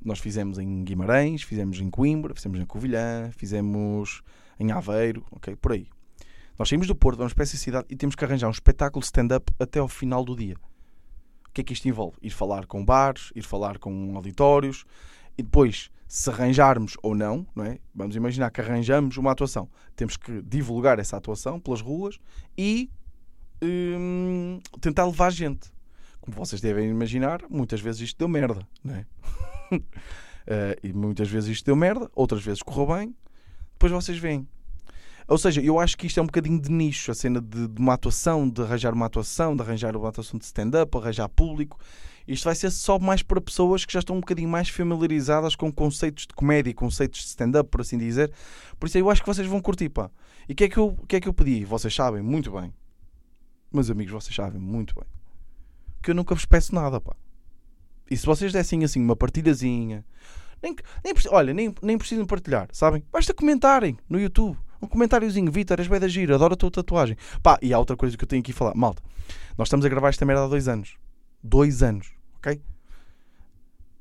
nós 0.04 0.18
fizemos 0.18 0.58
em 0.58 0.84
Guimarães, 0.84 1.42
fizemos 1.42 1.80
em 1.80 1.88
Coimbra, 1.88 2.34
fizemos 2.34 2.60
em 2.60 2.66
Covilhã, 2.66 3.30
fizemos 3.30 4.20
em 4.60 4.70
Aveiro, 4.70 5.24
ok? 5.30 5.56
Por 5.56 5.72
aí. 5.72 5.88
Nós 6.58 6.68
saímos 6.68 6.86
do 6.86 6.94
Porto, 6.94 7.16
vamos 7.16 7.32
para 7.32 7.44
essa 7.44 7.56
cidade 7.56 7.86
e 7.88 7.96
temos 7.96 8.14
que 8.14 8.26
arranjar 8.26 8.48
um 8.48 8.50
espetáculo 8.50 9.02
stand-up 9.02 9.50
até 9.58 9.78
ao 9.78 9.88
final 9.88 10.22
do 10.22 10.36
dia. 10.36 10.56
O 11.48 11.52
que 11.54 11.62
é 11.62 11.64
que 11.64 11.72
isto 11.72 11.88
envolve? 11.88 12.18
Ir 12.20 12.28
falar 12.28 12.66
com 12.66 12.84
bares, 12.84 13.32
ir 13.34 13.42
falar 13.42 13.78
com 13.78 14.14
auditórios 14.14 14.84
e 15.38 15.42
depois 15.42 15.90
se 16.08 16.30
arranjarmos 16.30 16.96
ou 17.02 17.14
não, 17.14 17.46
não 17.54 17.64
é? 17.64 17.78
Vamos 17.94 18.14
imaginar 18.16 18.50
que 18.50 18.60
arranjamos 18.60 19.16
uma 19.16 19.32
atuação. 19.32 19.68
Temos 19.94 20.16
que 20.16 20.40
divulgar 20.42 20.98
essa 20.98 21.16
atuação 21.16 21.58
pelas 21.58 21.80
ruas 21.80 22.18
e 22.56 22.90
hum, 23.62 24.60
tentar 24.80 25.04
levar 25.06 25.30
gente. 25.30 25.72
Como 26.20 26.36
vocês 26.36 26.60
devem 26.60 26.88
imaginar, 26.88 27.42
muitas 27.48 27.80
vezes 27.80 28.00
isto 28.02 28.18
deu 28.18 28.28
merda, 28.28 28.66
não 28.82 28.94
é? 28.94 29.06
uh, 29.72 29.80
e 30.82 30.92
muitas 30.92 31.28
vezes 31.28 31.50
isto 31.50 31.66
deu 31.66 31.76
merda, 31.76 32.10
outras 32.14 32.42
vezes 32.42 32.62
correu 32.62 32.96
bem. 32.96 33.14
Depois 33.72 33.92
vocês 33.92 34.18
veem. 34.18 34.46
Ou 35.28 35.36
seja, 35.36 35.60
eu 35.60 35.80
acho 35.80 35.96
que 35.98 36.06
isto 36.06 36.20
é 36.20 36.22
um 36.22 36.26
bocadinho 36.26 36.60
de 36.60 36.70
nicho, 36.70 37.10
a 37.10 37.14
cena 37.14 37.40
de, 37.40 37.66
de 37.66 37.80
uma 37.80 37.94
atuação, 37.94 38.48
de 38.48 38.62
arranjar 38.62 38.94
uma 38.94 39.06
atuação, 39.06 39.56
de 39.56 39.62
arranjar 39.62 39.96
uma 39.96 40.08
atuação 40.08 40.38
de 40.38 40.44
stand-up, 40.44 40.96
arranjar 40.96 41.28
público. 41.28 41.78
Isto 42.28 42.44
vai 42.44 42.54
ser 42.54 42.70
só 42.70 42.98
mais 42.98 43.22
para 43.22 43.40
pessoas 43.40 43.84
que 43.84 43.92
já 43.92 44.00
estão 44.00 44.16
um 44.16 44.20
bocadinho 44.20 44.48
mais 44.48 44.68
familiarizadas 44.68 45.56
com 45.56 45.72
conceitos 45.72 46.26
de 46.26 46.34
comédia, 46.34 46.72
conceitos 46.74 47.20
de 47.20 47.26
stand-up, 47.26 47.68
por 47.70 47.80
assim 47.80 47.98
dizer. 47.98 48.32
Por 48.78 48.86
isso 48.86 48.98
eu 48.98 49.10
acho 49.10 49.20
que 49.20 49.26
vocês 49.26 49.46
vão 49.46 49.60
curtir, 49.60 49.88
pá. 49.88 50.10
E 50.48 50.52
o 50.52 50.56
que, 50.56 50.64
é 50.64 50.68
que, 50.68 50.78
eu, 50.78 50.96
que 51.08 51.16
é 51.16 51.20
que 51.20 51.28
eu 51.28 51.34
pedi? 51.34 51.64
Vocês 51.64 51.94
sabem 51.94 52.22
muito 52.22 52.52
bem. 52.52 52.72
Meus 53.72 53.90
amigos, 53.90 54.12
vocês 54.12 54.34
sabem 54.34 54.60
muito 54.60 54.94
bem. 54.94 55.04
Que 56.02 56.12
eu 56.12 56.14
nunca 56.14 56.34
vos 56.34 56.44
peço 56.44 56.74
nada, 56.74 57.00
pá. 57.00 57.16
E 58.08 58.16
se 58.16 58.24
vocês 58.24 58.52
dessem 58.52 58.84
assim 58.84 59.00
uma 59.00 59.16
partilhazinha. 59.16 60.04
Nem, 60.62 60.74
nem, 61.04 61.14
olha, 61.30 61.52
nem, 61.52 61.74
nem 61.82 61.98
precisam 61.98 62.24
partilhar, 62.26 62.68
sabem? 62.72 63.04
Basta 63.12 63.34
comentarem 63.34 63.96
no 64.08 64.18
YouTube. 64.18 64.56
Um 64.80 64.86
comentáriozinho, 64.86 65.50
Vitor, 65.50 65.80
és 65.80 65.88
bem 65.88 66.00
da 66.00 66.08
gira, 66.08 66.34
adoro 66.34 66.54
a 66.54 66.56
tua 66.56 66.70
tatuagem. 66.70 67.16
Pá, 67.42 67.58
e 67.62 67.72
há 67.72 67.78
outra 67.78 67.96
coisa 67.96 68.16
que 68.16 68.24
eu 68.24 68.28
tenho 68.28 68.40
aqui 68.40 68.52
a 68.52 68.54
falar. 68.54 68.74
Malta, 68.74 69.02
nós 69.56 69.68
estamos 69.68 69.86
a 69.86 69.88
gravar 69.88 70.10
esta 70.10 70.24
merda 70.24 70.44
há 70.44 70.48
dois 70.48 70.68
anos. 70.68 70.96
Dois 71.42 71.82
anos 71.82 72.16
ok? 72.46 72.62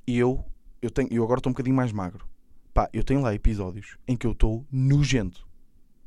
E 0.08 0.18
eu, 0.18 0.44
eu, 0.82 0.92
tenho, 0.92 1.10
eu 1.12 1.24
agora 1.24 1.40
estou 1.40 1.50
um 1.50 1.54
bocadinho 1.54 1.76
mais 1.76 1.92
magro. 1.92 2.28
Pá, 2.74 2.90
eu 2.94 3.04
tenho 3.04 3.22
lá 3.22 3.34
episódios 3.34 3.98
em 4.08 4.16
que 4.16 4.28
eu 4.28 4.32
estou 4.32 4.66
nojento. 4.72 5.48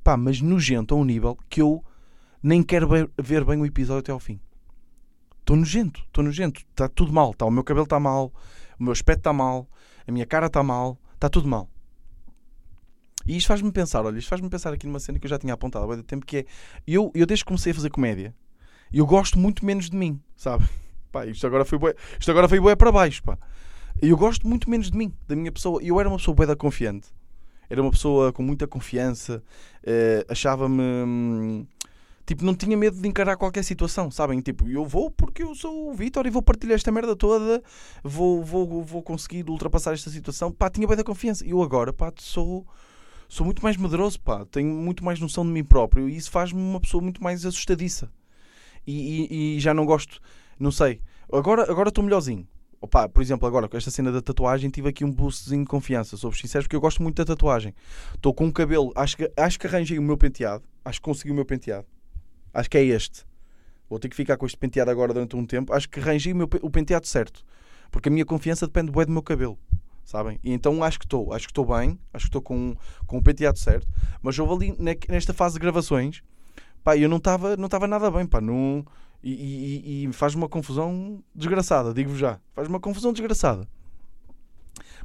Pá, 0.05 0.17
mas 0.17 0.41
nojento 0.41 0.95
a 0.95 0.99
um 0.99 1.05
nível 1.05 1.37
que 1.49 1.61
eu 1.61 1.85
nem 2.43 2.63
quero 2.63 2.89
ver, 3.19 3.45
bem 3.45 3.61
o 3.61 3.67
episódio 3.67 4.01
até 4.01 4.13
ao 4.13 4.21
fim. 4.21 4.41
Estou 5.41 5.57
nojento, 5.57 6.01
estou 6.07 6.23
nojento. 6.23 6.61
Está 6.61 6.89
tudo 6.89 7.13
mal. 7.13 7.35
Tá, 7.35 7.47
o 7.47 7.51
meu 7.51 7.65
cabelo 7.65 7.85
está 7.85 7.99
mal, 7.99 8.33
o 8.79 8.83
meu 8.83 8.93
aspecto 8.93 9.21
está 9.21 9.33
mal, 9.33 9.69
a 10.07 10.13
minha 10.13 10.27
cara 10.27 10.47
está 10.47 10.63
mal, 10.63 10.99
está 11.15 11.29
tudo 11.29 11.49
mal. 11.49 11.69
E 13.29 13.37
isto 13.37 13.47
faz-me 13.47 13.71
pensar, 13.71 14.03
olha, 14.07 14.19
isto 14.19 14.29
faz-me 14.29 14.49
pensar 14.49 14.73
aqui 14.73 14.87
numa 14.87 14.99
cena 14.99 15.19
que 15.19 15.27
eu 15.27 15.29
já 15.29 15.39
tinha 15.39 15.53
apontado 15.53 15.85
há 15.85 15.89
muito 15.89 16.03
tempo, 16.05 16.25
que 16.25 16.39
é, 16.39 16.45
eu, 16.87 17.13
eu 17.15 17.27
desde 17.27 17.45
que 17.45 17.49
comecei 17.49 17.73
a 17.73 17.75
fazer 17.75 17.91
comédia, 17.91 18.35
eu 18.91 19.05
gosto 19.05 19.39
muito 19.39 19.67
menos 19.67 19.91
de 19.91 19.97
mim, 19.97 20.19
sabe? 20.35 20.67
Pá, 21.13 21.27
isto 21.27 21.47
agora 21.47 21.63
foi 21.63 21.79
bué, 21.79 21.95
isto 22.19 22.31
agora 22.31 22.49
foi 22.49 22.59
bué 22.59 22.75
para 22.75 22.91
baixo, 22.91 23.23
pá. 23.23 23.39
Eu 24.01 24.17
gosto 24.17 24.47
muito 24.47 24.69
menos 24.69 24.91
de 24.91 24.97
mim, 24.97 25.13
da 25.27 25.35
minha 25.35 25.51
pessoa. 25.51 25.83
Eu 25.83 25.99
era 25.99 26.09
uma 26.09 26.19
pessoa 26.19 26.35
bué 26.35 26.47
da 26.47 26.55
confiante. 26.55 27.09
Era 27.69 27.81
uma 27.81 27.91
pessoa 27.91 28.33
com 28.33 28.43
muita 28.43 28.67
confiança. 28.67 29.43
Uh, 29.83 30.31
Achava-me... 30.31 30.83
Hum, 30.83 31.67
tipo, 32.27 32.45
não 32.45 32.55
tinha 32.55 32.77
medo 32.77 33.01
de 33.01 33.09
encarar 33.09 33.37
qualquer 33.37 33.65
situação, 33.65 34.11
sabem? 34.11 34.41
Tipo, 34.41 34.69
eu 34.69 34.85
vou 34.85 35.11
porque 35.11 35.43
eu 35.43 35.55
sou 35.55 35.91
o 35.91 35.95
Vitor 35.95 36.27
e 36.27 36.31
vou 36.31 36.43
partilhar 36.43 36.77
esta 36.77 36.93
merda 36.93 37.17
toda. 37.17 37.63
Vou, 38.05 38.45
vou, 38.45 38.83
vou 38.83 39.03
conseguir 39.03 39.49
ultrapassar 39.49 39.95
esta 39.95 40.11
situação. 40.11 40.53
Pá, 40.53 40.71
tinha 40.71 40.87
bué 40.87 40.95
da 40.95 41.05
confiança. 41.05 41.45
Eu 41.47 41.63
agora, 41.63 41.93
pá, 41.93 42.13
sou... 42.19 42.67
sou 43.29 43.45
muito 43.45 43.63
mais 43.63 43.77
medroso, 43.77 44.21
pá. 44.21 44.45
Tenho 44.47 44.69
muito 44.75 45.05
mais 45.05 45.21
noção 45.21 45.45
de 45.45 45.51
mim 45.53 45.65
próprio 45.65 46.09
e 46.09 46.17
isso 46.17 46.31
faz-me 46.31 46.61
uma 46.61 46.81
pessoa 46.81 47.03
muito 47.03 47.23
mais 47.23 47.45
assustadiça. 47.45 48.11
E, 48.87 49.27
e- 49.31 49.57
e 49.57 49.61
já 49.61 49.75
não 49.75 49.85
gosto, 49.85 50.21
não 50.59 50.71
sei. 50.71 51.01
Agora 51.33 51.71
agora 51.71 51.91
estou 51.91 52.03
melhorzinho. 52.03 52.47
Opa, 52.81 53.09
por 53.09 53.21
exemplo, 53.21 53.47
agora 53.47 53.69
com 53.69 53.77
esta 53.77 53.91
cena 53.91 54.11
da 54.13 54.23
tatuagem 54.23 54.71
tive 54.71 54.89
aqui 54.89 55.05
um 55.05 55.11
boostzinho 55.13 55.63
de 55.65 55.69
confiança, 55.69 56.17
sou 56.17 56.33
sincero, 56.33 56.65
porque 56.65 56.77
eu 56.77 56.81
gosto 56.81 57.03
muito 57.03 57.17
da 57.17 57.25
tatuagem. 57.25 57.75
Estou 58.15 58.33
com 58.33 58.47
um 58.47 58.53
cabelo, 58.53 58.93
acho 58.95 59.17
que, 59.17 59.31
acho 59.37 59.59
que 59.59 59.67
arranjei 59.67 59.99
o 59.99 60.03
meu 60.03 60.17
penteado, 60.17 60.63
acho 60.85 61.01
que 61.01 61.05
consegui 61.05 61.33
o 61.33 61.35
meu 61.35 61.45
penteado. 61.45 61.87
Acho 62.55 62.71
que 62.71 62.79
é 62.79 62.85
este. 62.85 63.27
Vou 63.91 63.99
ter 63.99 64.09
que 64.09 64.15
ficar 64.17 64.37
com 64.37 64.47
este 64.47 64.57
penteado 64.57 64.91
agora 64.91 65.13
durante 65.13 65.35
um 65.35 65.45
tempo. 65.45 65.73
Acho 65.73 65.89
que 65.89 65.99
arranjei 65.99 66.33
o, 66.33 66.37
meu, 66.37 66.49
o 66.63 66.71
penteado 66.71 67.07
certo. 67.07 67.45
Porque 67.91 68.09
a 68.09 68.13
minha 68.13 68.25
confiança 68.25 68.67
depende 68.67 68.93
bué 68.93 69.05
do 69.05 69.13
meu 69.13 69.23
cabelo. 69.23 69.59
Sabem? 70.09 70.41
E 70.43 70.55
então 70.55 70.83
acho 70.83 70.99
que 70.99 71.05
estou. 71.05 71.35
Acho 71.35 71.45
que 71.47 71.51
estou 71.51 71.67
bem. 71.67 71.99
Acho 72.15 72.25
que 72.25 72.29
estou 72.31 72.41
com, 72.41 72.75
com 73.07 73.19
o 73.19 73.23
penteado 73.23 73.59
certo. 73.59 73.87
Mas 74.23 74.39
houve 74.39 74.55
ali 74.71 74.83
ne- 74.83 74.99
nesta 75.07 75.35
fase 75.35 75.57
de 75.57 75.61
gravações. 75.61 76.23
Pá, 76.83 76.97
eu 76.97 77.11
não 77.11 77.19
estava 77.19 77.59
não 77.59 77.69
tava 77.69 77.87
nada 77.87 78.11
bem. 78.11 78.25
Pá, 78.25 78.41
não, 78.41 78.87
e, 79.23 79.35
e, 79.35 80.05
e 80.07 80.13
faz 80.15 80.35
uma 80.35 80.49
confusão 80.49 81.23
desgraçada. 81.35 81.93
Digo-vos 81.93 82.19
já. 82.19 82.41
Faz 82.55 82.69
uma 82.69 82.81
confusão 82.81 83.13
desgraçada. 83.13 83.69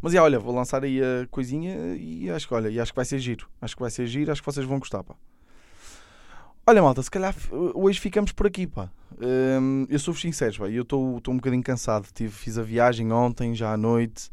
Mas 0.01 0.13
já, 0.13 0.23
olha, 0.23 0.39
vou 0.39 0.55
lançar 0.55 0.81
aí 0.85 1.01
a 1.01 1.27
coisinha 1.29 1.75
e 1.97 2.29
acho 2.29 2.47
que, 2.47 2.53
olha, 2.53 2.69
e 2.69 2.79
acho 2.79 2.93
que 2.93 2.95
vai 2.95 3.03
ser 3.03 3.19
giro. 3.19 3.49
Acho 3.61 3.75
que 3.75 3.81
vai 3.81 3.91
ser 3.91 4.07
giro. 4.07 4.31
Acho 4.31 4.41
que 4.41 4.45
vocês 4.45 4.65
vão 4.65 4.79
gostar, 4.79 5.03
pá. 5.03 5.15
Olha, 6.65 6.81
malta, 6.81 7.03
se 7.03 7.11
calhar 7.11 7.35
hoje 7.73 7.99
ficamos 7.99 8.31
por 8.31 8.47
aqui, 8.47 8.65
pá. 8.65 8.89
Hum, 9.21 9.85
eu 9.89 9.99
sou-vos 9.99 10.21
sincero, 10.21 10.59
pá. 10.59 10.69
Eu 10.69 10.83
estou 10.83 11.17
um 11.27 11.35
bocadinho 11.35 11.61
cansado. 11.61 12.07
Tive, 12.13 12.31
fiz 12.31 12.57
a 12.57 12.63
viagem 12.63 13.11
ontem, 13.11 13.53
já 13.53 13.73
à 13.73 13.75
noite. 13.75 14.31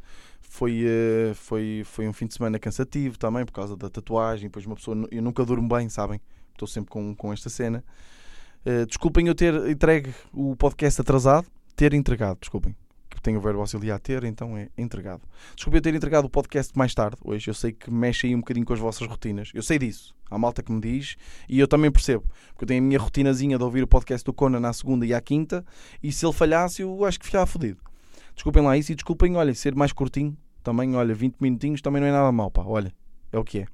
Foi, 0.52 0.82
eh, 0.84 1.32
foi, 1.32 1.82
foi 1.84 2.08
um 2.08 2.12
fim 2.12 2.26
de 2.26 2.34
semana 2.34 2.58
cansativo 2.58 3.16
também, 3.16 3.46
por 3.46 3.52
causa 3.52 3.76
da 3.76 3.88
tatuagem. 3.88 4.48
Depois 4.48 4.66
uma 4.66 4.74
pessoa... 4.74 4.96
Eu 5.08 5.22
nunca 5.22 5.44
durmo 5.44 5.68
bem, 5.68 5.88
sabem? 5.88 6.20
Estou 6.52 6.66
sempre 6.66 6.90
com, 6.90 7.14
com 7.14 7.32
esta 7.32 7.48
cena. 7.48 7.84
Eh, 8.66 8.84
desculpem 8.84 9.28
eu 9.28 9.34
ter 9.34 9.54
entregue 9.68 10.12
o 10.32 10.56
podcast 10.56 11.00
atrasado. 11.00 11.46
Ter 11.76 11.94
entregado, 11.94 12.38
desculpem. 12.40 12.74
Que 13.08 13.22
tenho 13.22 13.38
o 13.38 13.40
verbo 13.40 13.60
auxiliar 13.60 14.00
ter, 14.00 14.24
então 14.24 14.58
é 14.58 14.68
entregado. 14.76 15.22
Desculpem 15.54 15.78
eu 15.78 15.82
ter 15.82 15.94
entregado 15.94 16.24
o 16.24 16.28
podcast 16.28 16.76
mais 16.76 16.92
tarde 16.96 17.16
hoje. 17.24 17.48
Eu 17.48 17.54
sei 17.54 17.70
que 17.70 17.88
mexe 17.88 18.26
aí 18.26 18.34
um 18.34 18.40
bocadinho 18.40 18.66
com 18.66 18.72
as 18.72 18.80
vossas 18.80 19.06
rotinas. 19.06 19.52
Eu 19.54 19.62
sei 19.62 19.78
disso. 19.78 20.16
Há 20.28 20.36
malta 20.36 20.64
que 20.64 20.72
me 20.72 20.80
diz 20.80 21.14
e 21.48 21.60
eu 21.60 21.68
também 21.68 21.92
percebo. 21.92 22.24
Porque 22.48 22.64
eu 22.64 22.68
tenho 22.68 22.82
a 22.82 22.86
minha 22.86 22.98
rotinazinha 22.98 23.56
de 23.56 23.62
ouvir 23.62 23.84
o 23.84 23.86
podcast 23.86 24.24
do 24.24 24.32
Conan 24.32 24.68
à 24.68 24.72
segunda 24.72 25.06
e 25.06 25.14
à 25.14 25.20
quinta. 25.20 25.64
E 26.02 26.10
se 26.10 26.26
ele 26.26 26.32
falhasse, 26.32 26.82
eu 26.82 27.04
acho 27.04 27.20
que 27.20 27.26
ficava 27.26 27.46
fodido. 27.46 27.89
Desculpem 28.40 28.62
lá 28.62 28.74
isso 28.74 28.90
e 28.90 28.94
desculpem, 28.94 29.36
olha, 29.36 29.54
ser 29.54 29.74
mais 29.74 29.92
curtinho. 29.92 30.34
Também, 30.62 30.96
olha, 30.96 31.14
20 31.14 31.36
minutinhos 31.40 31.82
também 31.82 32.00
não 32.00 32.08
é 32.08 32.10
nada 32.10 32.32
mal, 32.32 32.50
pá. 32.50 32.62
Olha, 32.64 32.90
é 33.30 33.38
o 33.38 33.44
que 33.44 33.58
é. 33.58 33.66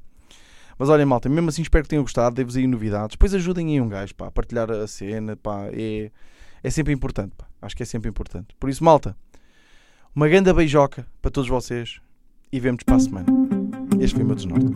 Mas 0.77 0.89
olha, 0.89 1.07
malta, 1.07 1.29
mesmo 1.29 1.51
assim 1.51 1.63
espero 1.63 1.85
que 1.85 1.91
tenham 1.91 2.03
gostado. 2.03 2.35
Devo-vos 2.35 2.57
aí 2.57 2.67
novidades. 2.67 3.15
Depois 3.15 3.33
ajudem 3.33 3.69
aí 3.69 3.81
um 3.81 3.89
gajo, 3.89 4.13
pá, 4.17 4.27
a 4.27 4.31
partilhar 4.33 4.69
a 4.69 4.85
cena, 4.89 5.37
pá. 5.37 5.69
É, 5.73 6.11
é 6.65 6.71
sempre 6.71 6.93
importante, 6.93 7.33
pá. 7.39 7.47
Acho 7.63 7.77
que 7.77 7.85
é 7.85 7.87
sempre 7.87 8.11
importante. 8.11 8.57
Por 8.59 8.69
isso, 8.69 8.83
malta, 8.83 9.17
uma 10.13 10.27
grande 10.27 10.53
beijoca 10.53 11.07
para 11.23 11.31
todos 11.31 11.49
vocês 11.49 12.01
e 12.51 12.59
vemos 12.59 12.83
para 12.83 12.97
a 12.97 12.99
semana. 12.99 13.27
Este 14.01 14.17
foi 14.17 14.25
o 14.25 14.27
meu 14.27 14.35
desnorte. 14.35 14.67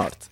Hart. 0.00 0.30